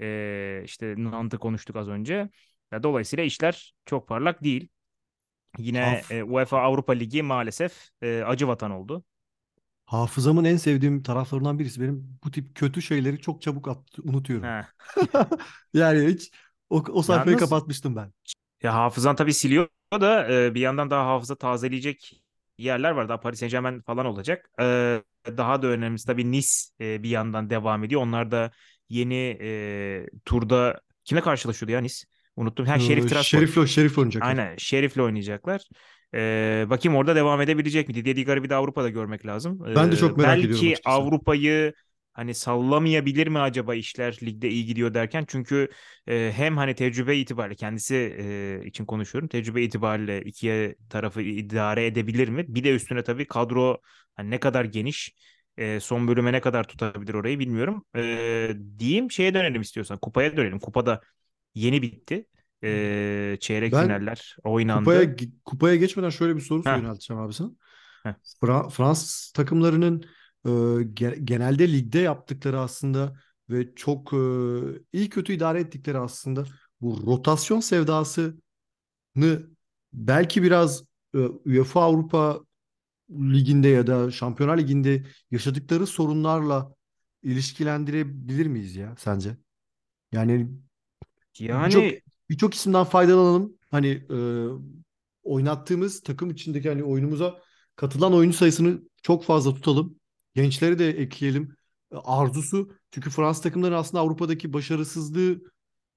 [0.00, 2.30] e, işte Nant'ı konuştuk az önce.
[2.72, 4.68] Ya, dolayısıyla işler çok parlak değil.
[5.58, 9.04] Yine Haf, e, UEFA Avrupa Ligi maalesef e, acı vatan oldu.
[9.86, 14.56] hafızamın en sevdiğim taraflarından birisi benim bu tip kötü şeyleri çok çabuk at- unutuyorum.
[15.74, 16.32] Yani hiç
[16.70, 18.12] o, o sayfayı Yalnız kapatmıştım ben.
[18.62, 19.68] ya hafızan tabii siliyor
[20.00, 22.22] da e, bir yandan daha hafıza tazeleyecek
[22.58, 23.08] yerler var.
[23.08, 24.50] Daha Paris Saint-Germain falan olacak.
[24.60, 24.64] E,
[25.26, 26.48] daha da önemlisi tabii Nice
[26.80, 28.00] e, bir yandan devam ediyor.
[28.02, 28.50] Onlar da
[28.88, 32.04] yeni e, turda kimle karşılaşıyordu ya Nice?
[32.36, 32.66] Unuttum.
[32.66, 33.38] Ha Şerif Ee, Tiraspol.
[33.38, 34.28] Şerif'le Şerif oynayacaklar.
[34.28, 35.60] Aynen Şerif'le oynayacaklar.
[36.14, 37.94] Ee, bakayım orada devam edebilecek mi?
[37.94, 39.58] Didier Diggo'yu bir de Avrupa'da görmek lazım.
[39.76, 40.82] Ben de çok Ee, merak ediyorum belki.
[40.84, 41.72] Avrupa'yı
[42.12, 45.68] hani sallamayabilir mi acaba işler ligde iyi gidiyor derken çünkü
[46.08, 49.28] e, hem hani tecrübe itibariyle kendisi e, için konuşuyorum.
[49.28, 52.44] Tecrübe itibariyle ikiye tarafı idare edebilir mi?
[52.48, 53.80] Bir de üstüne tabii kadro
[54.16, 55.14] hani ne kadar geniş
[55.56, 57.84] e, son bölüme ne kadar tutabilir orayı bilmiyorum.
[57.96, 59.98] E, diyeyim şeye dönelim istiyorsan.
[59.98, 60.58] Kupaya dönelim.
[60.58, 61.00] Kupada
[61.54, 62.26] yeni bitti.
[62.64, 65.16] E, çeyrek Ben finaller kupaya oynandı.
[65.44, 67.50] kupaya geçmeden şöyle bir soru yönelteceğim abi sana.
[68.42, 70.04] Fra- Fransız takımlarının
[71.24, 73.16] genelde ligde yaptıkları aslında
[73.50, 74.16] ve çok e,
[74.92, 76.44] iyi kötü idare ettikleri aslında
[76.80, 78.34] bu rotasyon sevdasını
[79.92, 80.84] belki biraz
[81.14, 82.40] e, UEFA Avrupa
[83.10, 86.74] Ligi'nde ya da Şampiyonlar Ligi'nde yaşadıkları sorunlarla
[87.22, 89.36] ilişkilendirebilir miyiz ya sence?
[90.12, 90.48] Yani
[91.38, 93.58] birçok Yani birçok isimden faydalanalım.
[93.70, 94.18] Hani e,
[95.22, 97.40] oynattığımız takım içindeki hani oyunumuza
[97.76, 99.96] katılan oyuncu sayısını çok fazla tutalım.
[100.34, 101.56] Gençleri de ekleyelim.
[101.92, 105.32] E, Arzusu çünkü Fransız takımları aslında Avrupa'daki başarısızlığı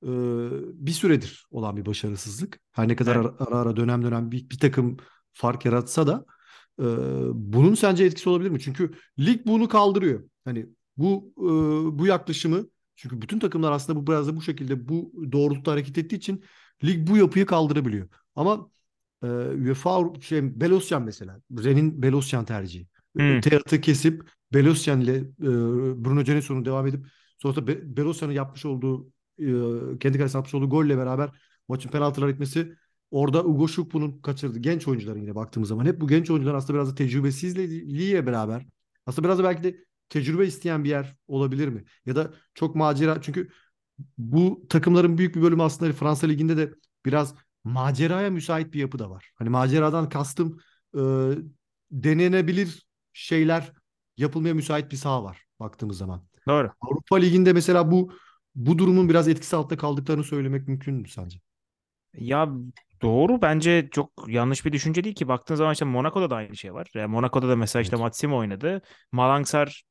[0.04, 0.10] e,
[0.86, 2.60] bir süredir olan bir başarısızlık.
[2.72, 4.98] Her ne kadar evet, ara ara, ara dönem dönem bir, bir takım
[5.34, 6.26] fark yaratsa da
[6.80, 6.84] e,
[7.34, 8.60] bunun sence etkisi olabilir mi?
[8.60, 10.30] Çünkü lig bunu kaldırıyor.
[10.46, 10.66] Hani
[10.98, 11.50] bu e,
[12.00, 12.66] bu yaklaşımı
[12.96, 16.44] çünkü bütün takımlar aslında bu biraz da bu şekilde bu doğrultuda hareket ettiği için
[16.84, 18.08] lig bu yapıyı kaldırabiliyor.
[18.36, 18.70] Ama
[19.24, 22.88] e, UEFA şey Belosyan mesela Ren'in Belosyan tercihi.
[23.16, 25.24] Hmm, Teat'ı kesip Belosyan ile e,
[26.06, 27.06] Bruno Genesson'u devam edip
[27.38, 29.08] sonra Be- Belosyan'ın yapmış olduğu
[29.40, 31.30] e, kendi kalesine atmış olduğu golle beraber
[31.68, 32.76] maçın penaltılar etmesi
[33.12, 36.92] orada Ugo Şukbu'nun kaçırdığı genç oyuncuların yine baktığımız zaman hep bu genç oyuncular aslında biraz
[36.92, 38.66] da tecrübesizliğiyle beraber
[39.06, 39.78] aslında biraz da belki de
[40.10, 41.84] tecrübe isteyen bir yer olabilir mi?
[42.06, 43.50] Ya da çok macera çünkü
[44.18, 46.74] bu takımların büyük bir bölümü aslında Fransa Ligi'nde de
[47.06, 49.32] biraz maceraya müsait bir yapı da var.
[49.36, 50.60] Hani maceradan kastım
[50.98, 51.00] e,
[51.92, 52.85] denenebilir
[53.16, 53.74] şeyler
[54.18, 56.28] yapılmaya müsait bir saha var baktığımız zaman.
[56.48, 56.72] doğru.
[56.82, 58.14] Avrupa Ligi'nde mesela bu
[58.56, 61.40] bu durumun biraz etkisi altında kaldıklarını söylemek mümkün mü sence?
[62.14, 62.50] Ya
[63.02, 65.28] doğru bence çok yanlış bir düşünce değil ki.
[65.28, 66.88] Baktığın zaman işte Monaco'da da aynı şey var.
[66.94, 68.00] Yani Monaco'da da mesela işte Evet.
[68.00, 68.82] Matsimo oynadı.
[69.12, 69.84] Malangsar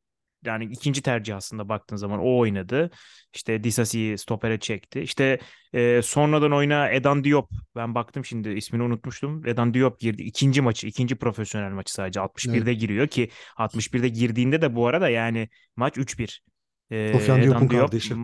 [0.45, 2.91] yani ikinci tercih aslında baktığın zaman o oynadı.
[3.35, 5.01] İşte Disasi'yi stopere çekti.
[5.01, 5.39] İşte
[5.73, 7.51] e, sonradan oyuna Edan Diop.
[7.77, 9.47] Ben baktım şimdi ismini unutmuştum.
[9.47, 10.23] Edan Diop girdi.
[10.23, 12.31] İkinci maçı, ikinci profesyonel maçı sadece Evet.
[12.31, 16.41] 61'de giriyor ki 61'de girdiğinde de bu arada yani maç 3-1.
[16.91, 18.15] E, Sofyan Diop'un Edan Diop kardeşi.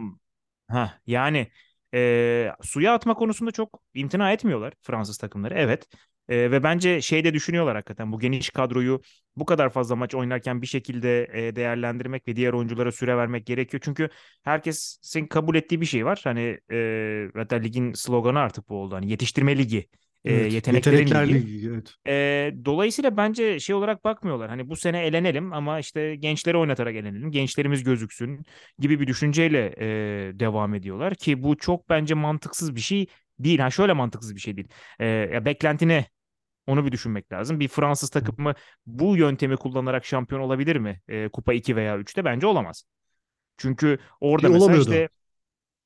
[0.68, 1.50] Ha yani
[1.94, 5.54] e, suya atma konusunda çok imtina etmiyorlar Fransız takımları.
[5.54, 5.88] Evet.
[6.30, 9.00] E, ve bence şey de düşünüyorlar hakikaten bu geniş kadroyu
[9.36, 13.80] bu kadar fazla maç oynarken bir şekilde e, değerlendirmek ve diğer oyunculara süre vermek gerekiyor.
[13.84, 14.08] Çünkü
[14.44, 16.20] herkesin kabul ettiği bir şey var.
[16.24, 18.94] Hani e, hatta ligin sloganı artık bu oldu.
[18.94, 19.88] Hani yetiştirme ligi,
[20.24, 20.52] e, Evet.
[20.52, 21.34] yeteneklerin Yetenekler ligi.
[21.34, 21.68] Ligi.
[21.68, 21.94] Evet.
[22.06, 24.48] E, dolayısıyla bence şey olarak bakmıyorlar.
[24.48, 27.30] Hani bu sene elenelim ama işte gençleri oynatarak elenelim.
[27.30, 28.44] Gençlerimiz gözüksün
[28.78, 33.06] gibi bir düşünceyle e, devam ediyorlar ki bu çok bence mantıksız bir şey
[33.38, 33.58] değil.
[33.58, 34.68] Ha şöyle mantıksız bir şey değil.
[34.98, 36.06] E, ya beklentine
[36.70, 37.60] onu bir düşünmek lazım.
[37.60, 38.54] Bir Fransız takımı
[38.86, 41.00] bu yöntemi kullanarak şampiyon olabilir mi?
[41.08, 42.84] E, Kupa 2 veya 3'te bence olamaz.
[43.58, 44.90] Çünkü orada mesela olamıyor da.
[44.90, 45.08] işte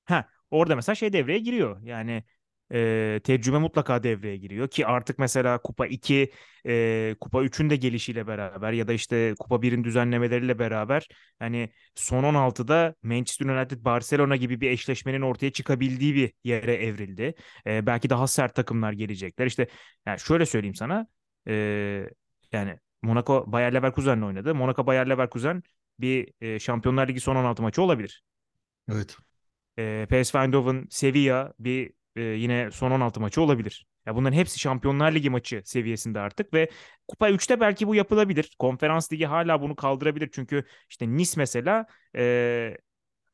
[0.05, 1.81] Ha, orada mesela şey devreye giriyor.
[1.83, 2.25] Yani
[2.75, 6.33] e, tecrübe mutlaka devreye giriyor ki artık mesela Kupa 2,
[6.67, 11.09] e, Kupa 3'ün de gelişiyle beraber ya da işte Kupa 1'in düzenlemeleriyle beraber
[11.39, 17.35] hani son 16'da Manchester United Barcelona gibi bir eşleşmenin ortaya çıkabildiği bir yere evrildi.
[17.67, 19.47] E, belki daha sert takımlar gelecekler.
[19.47, 19.67] İşte
[20.07, 21.07] yani şöyle söyleyeyim sana.
[21.49, 21.55] e,
[22.53, 24.55] yani Monaco Bayer Leverkusen'le oynadı.
[24.55, 25.63] Monaco Bayer Leverkusen
[26.01, 28.23] bir e, Şampiyonlar Ligi son 16 maçı olabilir.
[28.93, 29.17] Evet.
[29.79, 33.87] E, PSV Eindhoven, Sevilla bir e, yine son 16 maçı olabilir.
[34.07, 36.69] Ya bunların hepsi Şampiyonlar Ligi maçı seviyesinde artık ve
[37.09, 38.57] Kupa 3'te belki bu yapılabilir.
[38.59, 40.31] Konferans Ligi hala bunu kaldırabilir.
[40.33, 41.87] Çünkü işte Nice mesela
[42.17, 42.77] e,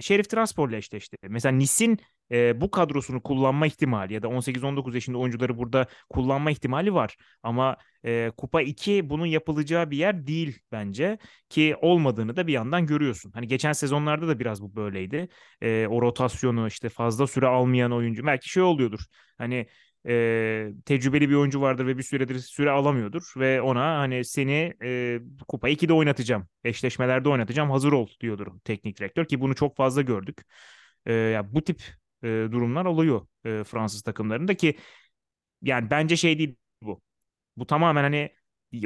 [0.01, 1.16] Şerif Transpor'la eşleşti.
[1.22, 1.99] Mesela Nice'in
[2.33, 7.16] e, bu kadrosunu kullanma ihtimali ya da 18-19 yaşında oyuncuları burada kullanma ihtimali var.
[7.43, 11.18] Ama e, Kupa 2 bunun yapılacağı bir yer değil bence
[11.49, 13.33] ki olmadığını da bir yandan görüyorsun.
[13.33, 15.28] Hani geçen sezonlarda da biraz bu böyleydi.
[15.61, 19.01] E, o rotasyonu işte fazla süre almayan oyuncu belki şey oluyordur.
[19.39, 19.66] Hani
[20.09, 25.20] e, tecrübeli bir oyuncu vardır ve bir süredir süre alamıyordur ve ona hani seni e,
[25.49, 30.43] Kupa 2'de oynatacağım, eşleşmelerde oynatacağım, hazır ol diyordur teknik direktör ki bunu çok fazla gördük.
[31.07, 31.83] E, ya bu tip
[32.22, 34.76] e, durumlar oluyor e, Fransız takımlarında ki
[35.62, 37.02] yani bence şey değil bu.
[37.56, 38.30] Bu tamamen hani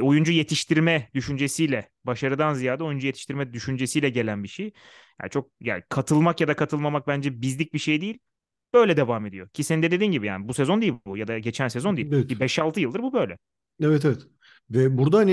[0.01, 4.73] oyuncu yetiştirme düşüncesiyle, başarıdan ziyade oyuncu yetiştirme düşüncesiyle gelen bir şey.
[5.21, 8.19] Yani çok yani katılmak ya da katılmamak bence bizlik bir şey değil.
[8.73, 9.49] Böyle devam ediyor.
[9.49, 12.09] Ki senin de dediğin gibi yani bu sezon değil bu ya da geçen sezon değil.
[12.13, 12.29] Evet.
[12.29, 13.37] Bir 5-6 yıldır bu böyle.
[13.81, 14.21] Evet evet.
[14.71, 15.31] Ve burada hani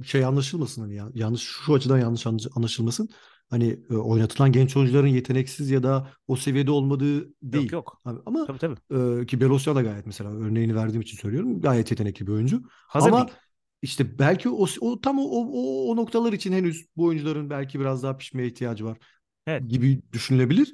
[0.00, 3.08] e, şey anlaşılmasın hani ya, yanlış şu açıdan yanlış anlaş- anlaşılmasın.
[3.52, 7.72] Hani e, oynatılan genç oyuncuların yeteneksiz ya da o seviyede olmadığı Yok değil.
[7.72, 8.00] yok.
[8.04, 8.76] Abi, ama Tabii tabii.
[9.22, 11.60] e, ki Belosya da gayet mesela örneğini verdiğim için söylüyorum.
[11.60, 12.62] Gayet yetenekli bir oyuncu.
[12.88, 13.38] Hazır Ama değil.
[13.82, 18.02] işte belki o, o tam o, o, o noktalar için henüz bu oyuncuların belki biraz
[18.02, 18.98] daha pişmeye ihtiyacı var
[19.46, 19.70] Evet.
[19.70, 20.72] gibi düşünülebilir.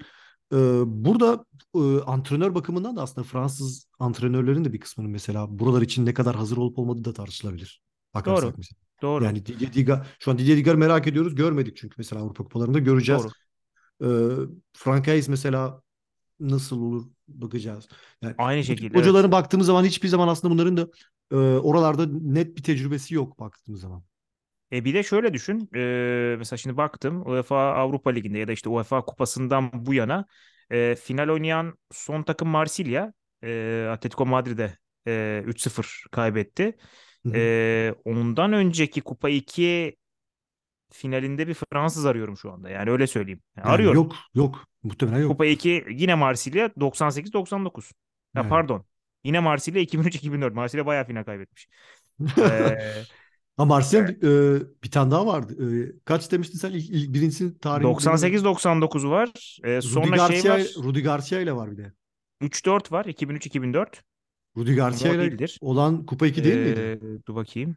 [0.53, 0.57] Ee,
[0.87, 6.15] burada e, antrenör bakımından da aslında Fransız antrenörlerin de bir kısmının mesela buralar için ne
[6.15, 7.83] kadar hazır olup olmadığı da tartışılabilir.
[8.15, 8.25] Doğru.
[8.25, 8.79] Bakarsak mesela.
[9.03, 9.25] Doğru.
[9.25, 11.35] Yani Didier Diga, şu an Didier Diga'yı merak ediyoruz.
[11.35, 13.23] Görmedik çünkü mesela Avrupa Kupalarında göreceğiz.
[13.23, 13.33] Doğru.
[14.03, 15.83] Ee, Francaise mesela
[16.41, 17.89] nasıl olur bakacağız.
[18.23, 18.97] Yani Aynı şekilde evet.
[18.97, 20.89] hocaların baktığımız zaman hiçbir zaman aslında bunların da
[21.33, 24.03] e, oralarda net bir tecrübesi yok baktığımız zaman.
[24.73, 25.69] E bir de şöyle düşün.
[25.75, 30.27] e, mesela şimdi baktım UEFA Avrupa Ligi'nde ya da işte UEFA Kupası'ndan bu yana
[30.71, 33.13] e, final oynayan son takım Marsilya.
[33.45, 36.77] E, Atletico Madrid'e e, 3-0 kaybetti.
[37.27, 37.95] Hı hı.
[38.05, 39.97] Ondan önceki Kupa 2
[40.93, 42.71] finalinde bir Fransız arıyorum şu anda.
[42.71, 43.41] Yani öyle söyleyeyim.
[43.57, 43.97] Yani Yani arıyorum.
[43.97, 45.31] yok yok muhtemelen yok.
[45.31, 47.93] Kupa 2 yine Marsilya 98-99.
[48.37, 48.85] Ya pardon.
[49.25, 50.55] Yine Marsilya 2003-2004.
[50.55, 51.69] Marsilya bayağı final kaybetmiş.
[52.39, 52.79] Ee,
[53.57, 54.09] Ama Marsilya'nın
[54.59, 55.81] e, bir tane daha vardı.
[55.81, 56.71] E, kaç demiştin sen?
[56.71, 58.03] İlk, ilk birincisinin tarihini bilemedim.
[58.03, 59.59] 98-99 var.
[59.65, 60.61] Ee, Rudy sonra şey Garcia, var.
[60.85, 61.93] Rudy Garcia ile var bir de.
[62.41, 63.05] 3-4 var.
[63.05, 64.03] 2003-2004.
[64.59, 66.81] Rudy Garcia ile olan Kupa 2 değil miydi?
[66.81, 67.77] Ee, dur bakayım.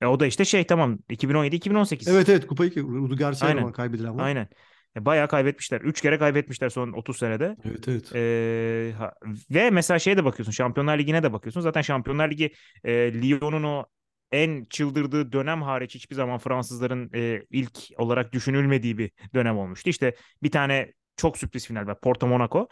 [0.00, 0.98] E, o da işte şey tamam.
[1.10, 2.10] 2017-2018.
[2.10, 2.82] Evet evet Kupa 2.
[2.82, 3.62] Rudy Garcia Aynen.
[3.62, 4.24] olan kaybedilen var.
[4.24, 4.48] Aynen.
[4.96, 5.80] E, bayağı kaybetmişler.
[5.80, 7.56] 3 kere kaybetmişler son 30 senede.
[7.64, 8.12] Evet evet.
[8.14, 9.12] Ee, ha-
[9.50, 10.52] ve mesela şeye de bakıyorsun.
[10.52, 11.60] Şampiyonlar Ligi'ne de bakıyorsun.
[11.60, 12.52] Zaten Şampiyonlar Ligi
[12.84, 13.86] e, Lyon'un o
[14.32, 19.90] en çıldırdığı dönem hariç hiçbir zaman Fransızların e, ilk olarak düşünülmediği bir dönem olmuştu.
[19.90, 22.00] İşte bir tane çok sürpriz final var.
[22.00, 22.68] Porto Monaco.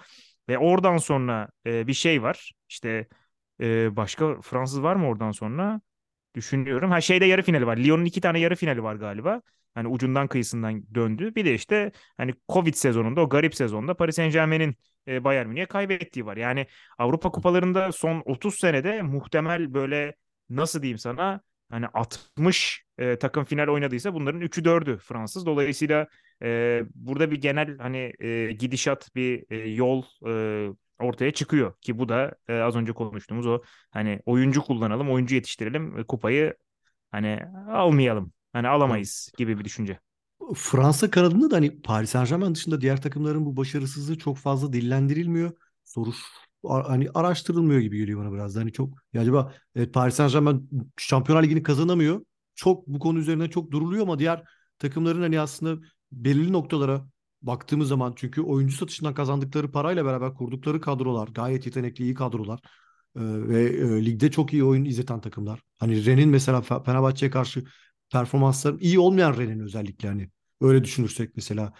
[0.49, 2.53] Ve oradan sonra e, bir şey var.
[2.69, 3.09] İşte
[3.61, 5.81] e, başka Fransız var mı oradan sonra?
[6.35, 6.91] Düşünüyorum.
[6.91, 7.77] Ha şeyde yarı finali var.
[7.77, 9.43] Lyon'un iki tane yarı finali var galiba.
[9.75, 11.35] Hani ucundan kıyısından döndü.
[11.35, 14.77] Bir de işte hani Covid sezonunda o garip sezonda Paris Saint-Germain'in
[15.09, 16.37] e, Bayern Münih'e kaybettiği var.
[16.37, 16.67] Yani
[16.99, 20.15] Avrupa kupalarında son 30 senede muhtemel böyle
[20.51, 21.41] nasıl diyeyim sana
[21.71, 25.47] hani 60 e, takım final oynadıysa bunların 3'ü 4'ü Fransız.
[25.47, 26.07] Dolayısıyla
[26.43, 32.09] e, burada bir genel hani e, gidişat bir e, yol e, ortaya çıkıyor ki bu
[32.09, 36.55] da e, az önce konuştuğumuz o hani oyuncu kullanalım, oyuncu yetiştirelim, e, kupayı
[37.11, 37.41] hani
[37.73, 38.33] almayalım.
[38.53, 40.01] Hani alamayız gibi bir düşünce.
[40.55, 45.53] Fransa kanadında da hani Paris Saint-Germain dışında diğer takımların bu başarısızlığı çok fazla dillendirilmiyor.
[45.85, 46.17] Soruş
[46.65, 48.61] a- hani araştırılmıyor gibi geliyor bana biraz da.
[48.61, 52.25] Hani çok ya acaba evet, Paris Saint-Germain Şampiyonlar Ligi'ni kazanamıyor.
[52.55, 54.43] Çok bu konu üzerine çok duruluyor ama diğer
[54.79, 57.07] takımların hani aslında belirli noktalara
[57.43, 62.61] baktığımız zaman çünkü oyuncu satışından kazandıkları parayla beraber kurdukları kadrolar gayet yetenekli iyi kadrolar
[63.17, 65.61] Ee, ve e, ligde çok iyi oyun izleten takımlar.
[65.79, 67.65] Hani Rennes'in mesela Fe- Fenerbahçe'ye karşı
[68.13, 70.31] performansları iyi olmayan Rennes'in özellikle hani
[70.61, 71.73] Öyle düşünürsek mesela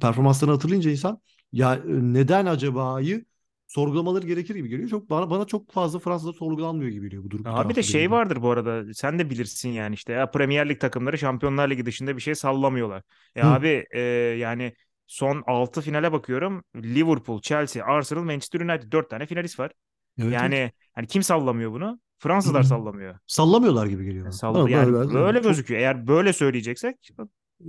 [0.00, 1.20] performanslarını hatırlayınca insan
[1.52, 3.24] ya e, neden acaba'yı
[3.66, 4.88] sorgulamaları gerekir gibi geliyor.
[4.88, 8.42] Çok bana bana çok fazla Fransa'da sorgulanmıyor gibi geliyor bu durum Abi de şey vardır
[8.42, 12.22] bu arada sen de bilirsin yani işte ya Premier Lig takımları Şampiyonlar Ligi dışında bir
[12.22, 13.02] şey sallamıyorlar.
[13.36, 14.00] E Hı, abi e,
[14.38, 14.74] yani
[15.06, 19.72] son 6 finale bakıyorum Liverpool, Chelsea, Arsenal, Manchester United 4 tane finalist var.
[20.18, 20.32] evet evet.
[20.32, 22.00] Yani hani kim sallamıyor bunu?
[22.18, 23.18] Fransızlar sallamıyor.
[23.26, 25.80] sallamıyorlar gibi geliyor Yani, sall bana yani böyle evet, çok gözüküyor.
[25.80, 27.10] Eğer böyle söyleyeceksek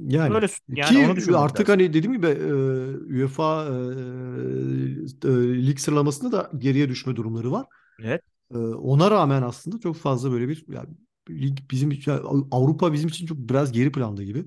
[0.07, 1.81] yani böyle yani ki artık lazım.
[1.81, 2.53] hani dediğim gibi e,
[3.17, 7.65] UEFA e, e, lig sıralamasında da geriye düşme durumları var.
[8.03, 8.21] Evet.
[8.53, 10.89] E, ona rağmen aslında çok fazla böyle bir yani
[11.29, 14.45] lig bizim için yani Avrupa bizim için çok biraz geri planda gibi.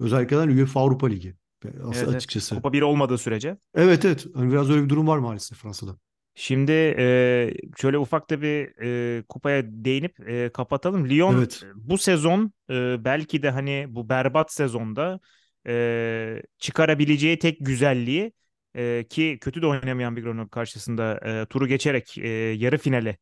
[0.00, 2.08] Özellikle de UEFA Avrupa Ligi Evet evet.
[2.08, 2.54] açıkçası.
[2.54, 3.56] Kupa 1 olmadığı sürece.
[3.74, 4.26] Evet evet.
[4.34, 5.96] Hani biraz öyle bir durum var maalesef Fransa'da.
[6.34, 8.82] Şimdi e, şöyle ufak da bir
[9.18, 11.08] e, kupaya değinip e, kapatalım.
[11.08, 11.62] Lyon e, Evet.
[11.74, 15.20] bu sezon e, belki de hani bu berbat sezonda
[15.66, 18.32] e, çıkarabileceği tek güzelliği
[18.76, 23.16] e, ki kötü de oynamayan bir Grenoble karşısında e, turu geçerek e, yarı finale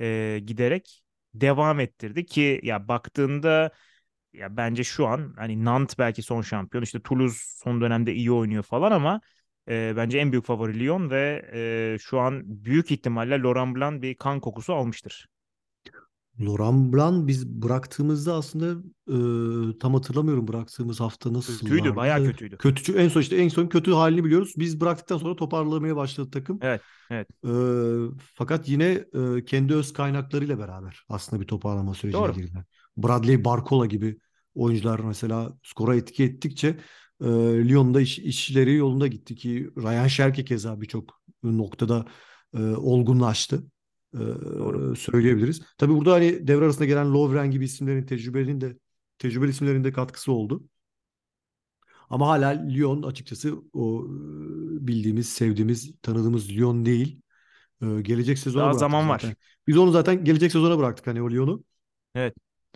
[0.00, 1.02] e, giderek
[1.34, 3.70] devam ettirdi ki ya baktığında
[4.36, 8.62] ya bence şu an hani Nantes belki son şampiyon işte Toulouse son dönemde iyi oynuyor
[8.62, 9.20] falan ama
[9.68, 14.14] e, bence en büyük favori Lyon ve e, şu an büyük ihtimalle Laurent Blanc bir
[14.14, 15.28] kan kokusu almıştır.
[16.40, 22.56] Laurent Blanc biz bıraktığımızda aslında e, tam hatırlamıyorum bıraktığımız hafta Kötüydü, nasıllardı bayağı kötüydü.
[22.56, 24.54] kötü en son işte en son kötü halini biliyoruz.
[24.56, 26.58] Biz bıraktıktan sonra toparlamaya başladı takım.
[26.62, 26.80] Evet,
[27.10, 27.28] evet.
[27.44, 27.50] E,
[28.34, 29.04] fakat yine
[29.38, 32.32] e, kendi öz kaynaklarıyla beraber aslında bir toparlama sürecine Doğru.
[32.32, 32.64] girdiler.
[32.96, 34.18] Bradley Barcola gibi
[34.56, 36.68] oyuncular mesela skora etki ettikçe
[37.20, 37.26] e,
[37.68, 42.06] Lyon'da iş, işleri yolunda gitti ki Ryan Şerke keza birçok noktada
[42.54, 43.62] e, olgunlaştı.
[44.14, 44.92] Doğru.
[44.92, 45.62] Ee, söyleyebiliriz.
[45.78, 48.76] Tabii burada hani devre arasında gelen Lovren gibi isimlerin tecrübelinin de
[49.18, 50.64] tecrübeli isimlerin de katkısı oldu.
[52.10, 57.20] Ama hala Lyon açıkçası o e, bildiğimiz, sevdiğimiz, tanıdığımız Lyon değil.
[57.82, 59.30] Ee, gelecek sezona Daha zaman zaten.
[59.30, 59.36] var.
[59.66, 61.64] Biz onu zaten gelecek sezona bıraktık hani o Lyon'u.
[62.14, 62.34] Evet.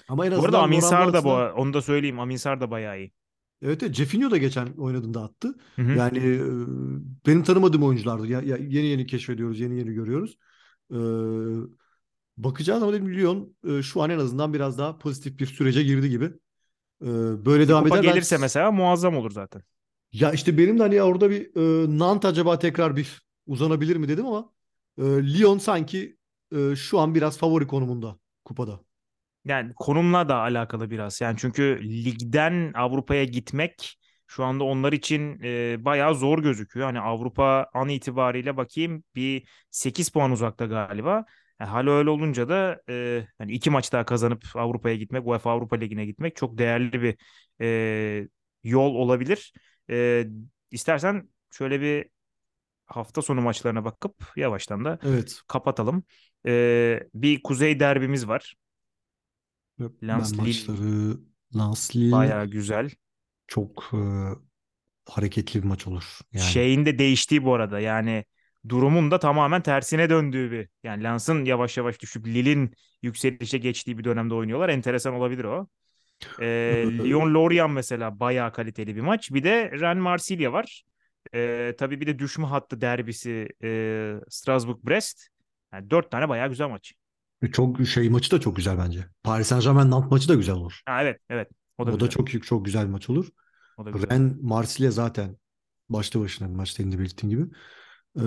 [0.09, 2.21] Ama en Bu arada azından Amin Laurent Sarr Blanc da bu onu da söyleyeyim.
[2.21, 3.13] Amin Sarr da bayağı iyi.
[3.63, 5.55] evet, evet Cefinho da geçen oynadığında attı.
[5.77, 5.93] Hı hı.
[5.93, 6.41] Yani e,
[7.27, 8.27] benim tanımadığım oyunculardı.
[8.27, 10.39] Ya, ya, yeni yeni keşfediyoruz, yeni yeni görüyoruz.
[10.93, 10.97] Ee,
[12.37, 16.11] bakacağız ama dedim Lyon e, şu an en azından biraz daha pozitif bir sürece girdi
[16.11, 16.25] gibi.
[17.03, 17.07] Ee,
[17.47, 18.07] böyle devam kupa eder.
[18.07, 19.63] Ben gelirse mesela muazzam olur zaten.
[20.13, 24.27] ya işte benim de hani orada bir e, Nantes acaba tekrar bir uzanabilir mi dedim
[24.27, 24.53] ama
[24.99, 26.17] e, Lyon sanki
[26.57, 28.81] e, şu an biraz favori konumunda kupada.
[29.45, 31.21] Yani konumla da alakalı biraz.
[31.21, 36.87] Yani çünkü ligden Avrupa'ya gitmek şu anda onlar için e, bayağı zor gözüküyor.
[36.87, 41.25] Hani Avrupa an itibariyle bakayım bir 8 puan uzakta galiba.
[41.61, 45.77] E, hal öyle olunca da e, hani iki maç daha kazanıp Avrupa'ya gitmek, UEFA Avrupa
[45.77, 47.17] Ligi'ne gitmek çok değerli bir
[47.61, 48.29] e,
[48.65, 49.53] yol olabilir.
[49.91, 50.27] E,
[50.71, 52.07] istersen şöyle bir
[52.87, 55.41] hafta sonu maçlarına bakıp yavaştan da Evet.
[55.49, 56.05] kapatalım.
[56.47, 58.55] E, bir kuzey derbimiz var.
[60.09, 61.19] Ben Lens Lille maçları
[61.57, 62.91] Lens Lille bayağı güzel.
[63.49, 63.99] çok e,
[65.07, 66.19] hareketli bir maç olur.
[66.33, 67.81] Yani Şeyin de değiştiği bu arada.
[67.81, 68.25] Yani
[68.69, 70.69] durumun da tamamen tersine döndüğü bir.
[70.83, 74.69] Yani Lens'ın yavaş yavaş düşüp Lille'in yükselişe geçtiği bir dönemde oynuyorlar.
[74.69, 75.69] Enteresan olabilir o.
[76.41, 76.47] E,
[77.05, 79.31] Lyon-Lorient mesela bayağı kaliteli bir maç.
[79.33, 80.85] Bir de Rennes-Marsilya var.
[81.35, 83.69] Ee, tabii bir de düşme hattı derbisi e,
[84.29, 85.27] Strasbourg-Brest.
[85.73, 86.95] Yani dört tane bayağı güzel maç.
[87.53, 89.07] Çok şey maçı da çok güzel bence.
[89.23, 90.81] Paris Saint-Germain Nantes maçı da güzel olur.
[90.87, 93.29] Ha, evet evet o da O da çok çok güzel bir maç olur.
[93.77, 94.11] O da güzel.
[94.11, 95.37] Rennes Marsilya zaten
[95.89, 97.55] başta başına bir maç senin de belirttiğin gibi.
[98.17, 98.23] Ee,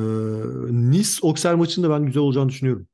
[0.72, 2.88] Nice Auxerre maçının da ben güzel olacağını düşünüyorum.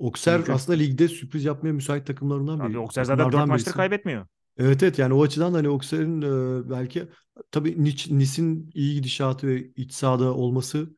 [0.00, 0.52] Auxerre Mümkün.
[0.52, 3.76] aslında ligde sürpriz yapmaya müsait takımlarından Abi bir Auxerre zaten dört takımlardan maçtır birisi.
[3.76, 4.26] kaybetmiyor.
[4.56, 7.08] Evet evet yani o açıdan da hani Auxerre'in e, belki
[7.50, 7.84] tabii
[8.18, 10.96] Nice'in iyi gidişatı ve iç sahada olması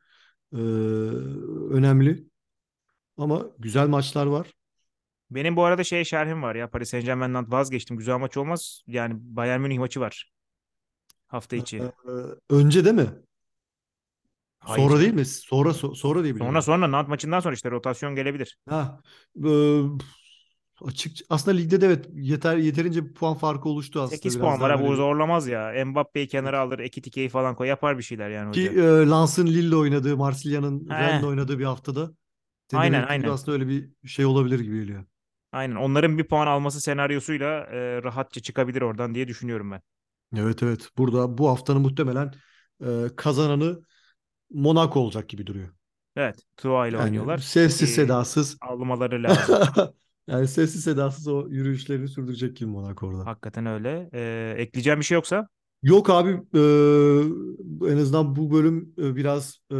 [0.52, 0.56] e,
[1.70, 2.28] önemli.
[3.18, 4.52] Ama güzel maçlar var.
[5.30, 7.96] Benim bu arada şey şerhim var ya Paris Saint-Germain'den vazgeçtim.
[7.96, 8.82] Güzel maç olmaz.
[8.86, 10.34] Yani Bayern Münih maçı var
[11.34, 11.76] hafta içi.
[11.78, 12.10] Ee,
[12.50, 13.08] önce değil mi?
[14.58, 15.24] Hayır Sonra değil mi?
[15.24, 18.58] Sonra so- sonra diye biliyorum Sonra sonra Nantes maçından sonra işte rotasyon gelebilir.
[18.68, 19.00] Ha,
[19.44, 19.80] e,
[20.84, 24.86] açık aslında ligde de evet yeter yeterince puan farkı oluştu aslında 8 biraz puan var
[24.86, 25.84] bu zorlamaz ya.
[25.86, 26.78] Mbappe'yi kenara alır.
[26.78, 27.68] Ekitike'yi falan koy.
[27.68, 28.82] Yapar bir şeyler yani Ki hoca.
[28.82, 32.10] e, Lens'ın Lille oynadığı, Marsilya'nın Rennes'le oynadığı bir haftada
[32.72, 33.28] aynen aynen.
[33.28, 35.04] aslında öyle bir şey olabilir gibi geliyor.
[35.52, 35.74] Aynen.
[35.74, 39.80] Onların bir puan alması senaryosuyla e, rahatça çıkabilir oradan diye düşünüyorum ben.
[40.36, 40.88] Evet evet.
[40.98, 42.34] Burada bu haftanın muhtemelen
[42.84, 43.80] e, kazananı
[44.50, 45.68] Monaco olacak gibi duruyor.
[46.16, 46.42] Evet.
[46.56, 49.58] Tua ile Yani oynuyorlar sessiz sedasız almaları lazım.
[50.26, 53.26] yani sessiz sedasız o yürüyüşlerini sürdürecek gibi Monaco orada.
[53.26, 54.10] Hakikaten öyle.
[54.12, 55.48] E, ekleyeceğim bir şey yoksa?
[55.82, 56.60] Yok abi e,
[57.92, 59.76] en azından bu bölüm e, biraz e,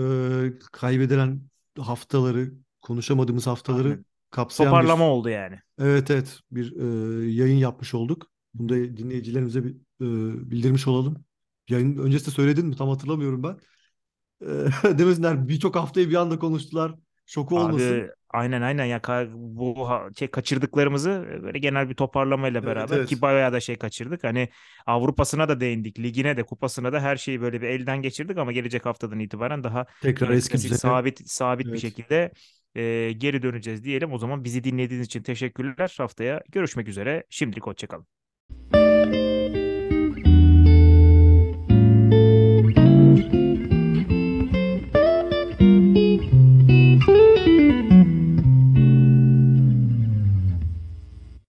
[0.73, 1.41] kaybedilen
[1.79, 2.53] haftaları,
[2.85, 4.05] konuşamadığımız haftaları Aynen.
[4.31, 5.61] kapsayan Toparlama bir oldu yani.
[5.79, 8.27] evet evet bir e, yayın yapmış olduk.
[8.55, 9.71] Bunu da dinleyicilerimize bir
[10.01, 11.25] e, bildirmiş olalım.
[11.69, 12.77] Yayın öncesinde söyledin mi?
[12.77, 13.59] Tam hatırlamıyorum ben.
[14.41, 14.49] E,
[14.99, 16.95] demesinler birçok haftayı bir anda konuştular.
[17.27, 17.95] Şoku olmasın.
[17.95, 19.01] Abi aynen aynen ya
[19.35, 23.23] bu şey kaçırdıklarımızı e, böyle genel bir toparlamayla Evet beraber ki evet.
[23.23, 24.25] bayağı da şey kaçırdık.
[24.25, 24.49] Hani
[24.87, 28.87] Avrupa'sına da değindik, ligine de, kupasına da her şeyi böyle bir elden geçirdik ama gelecek
[28.87, 31.81] haftadan itibaren daha Tekrar yine eski sabit sabit bir Evet.
[31.81, 32.33] şekilde
[32.75, 34.13] e, geri döneceğiz diyelim.
[34.13, 35.95] O zaman bizi dinlediğiniz için teşekkürler.
[35.99, 37.25] Haftaya görüşmek üzere.
[37.31, 38.07] Şimdilik hoşça kalın.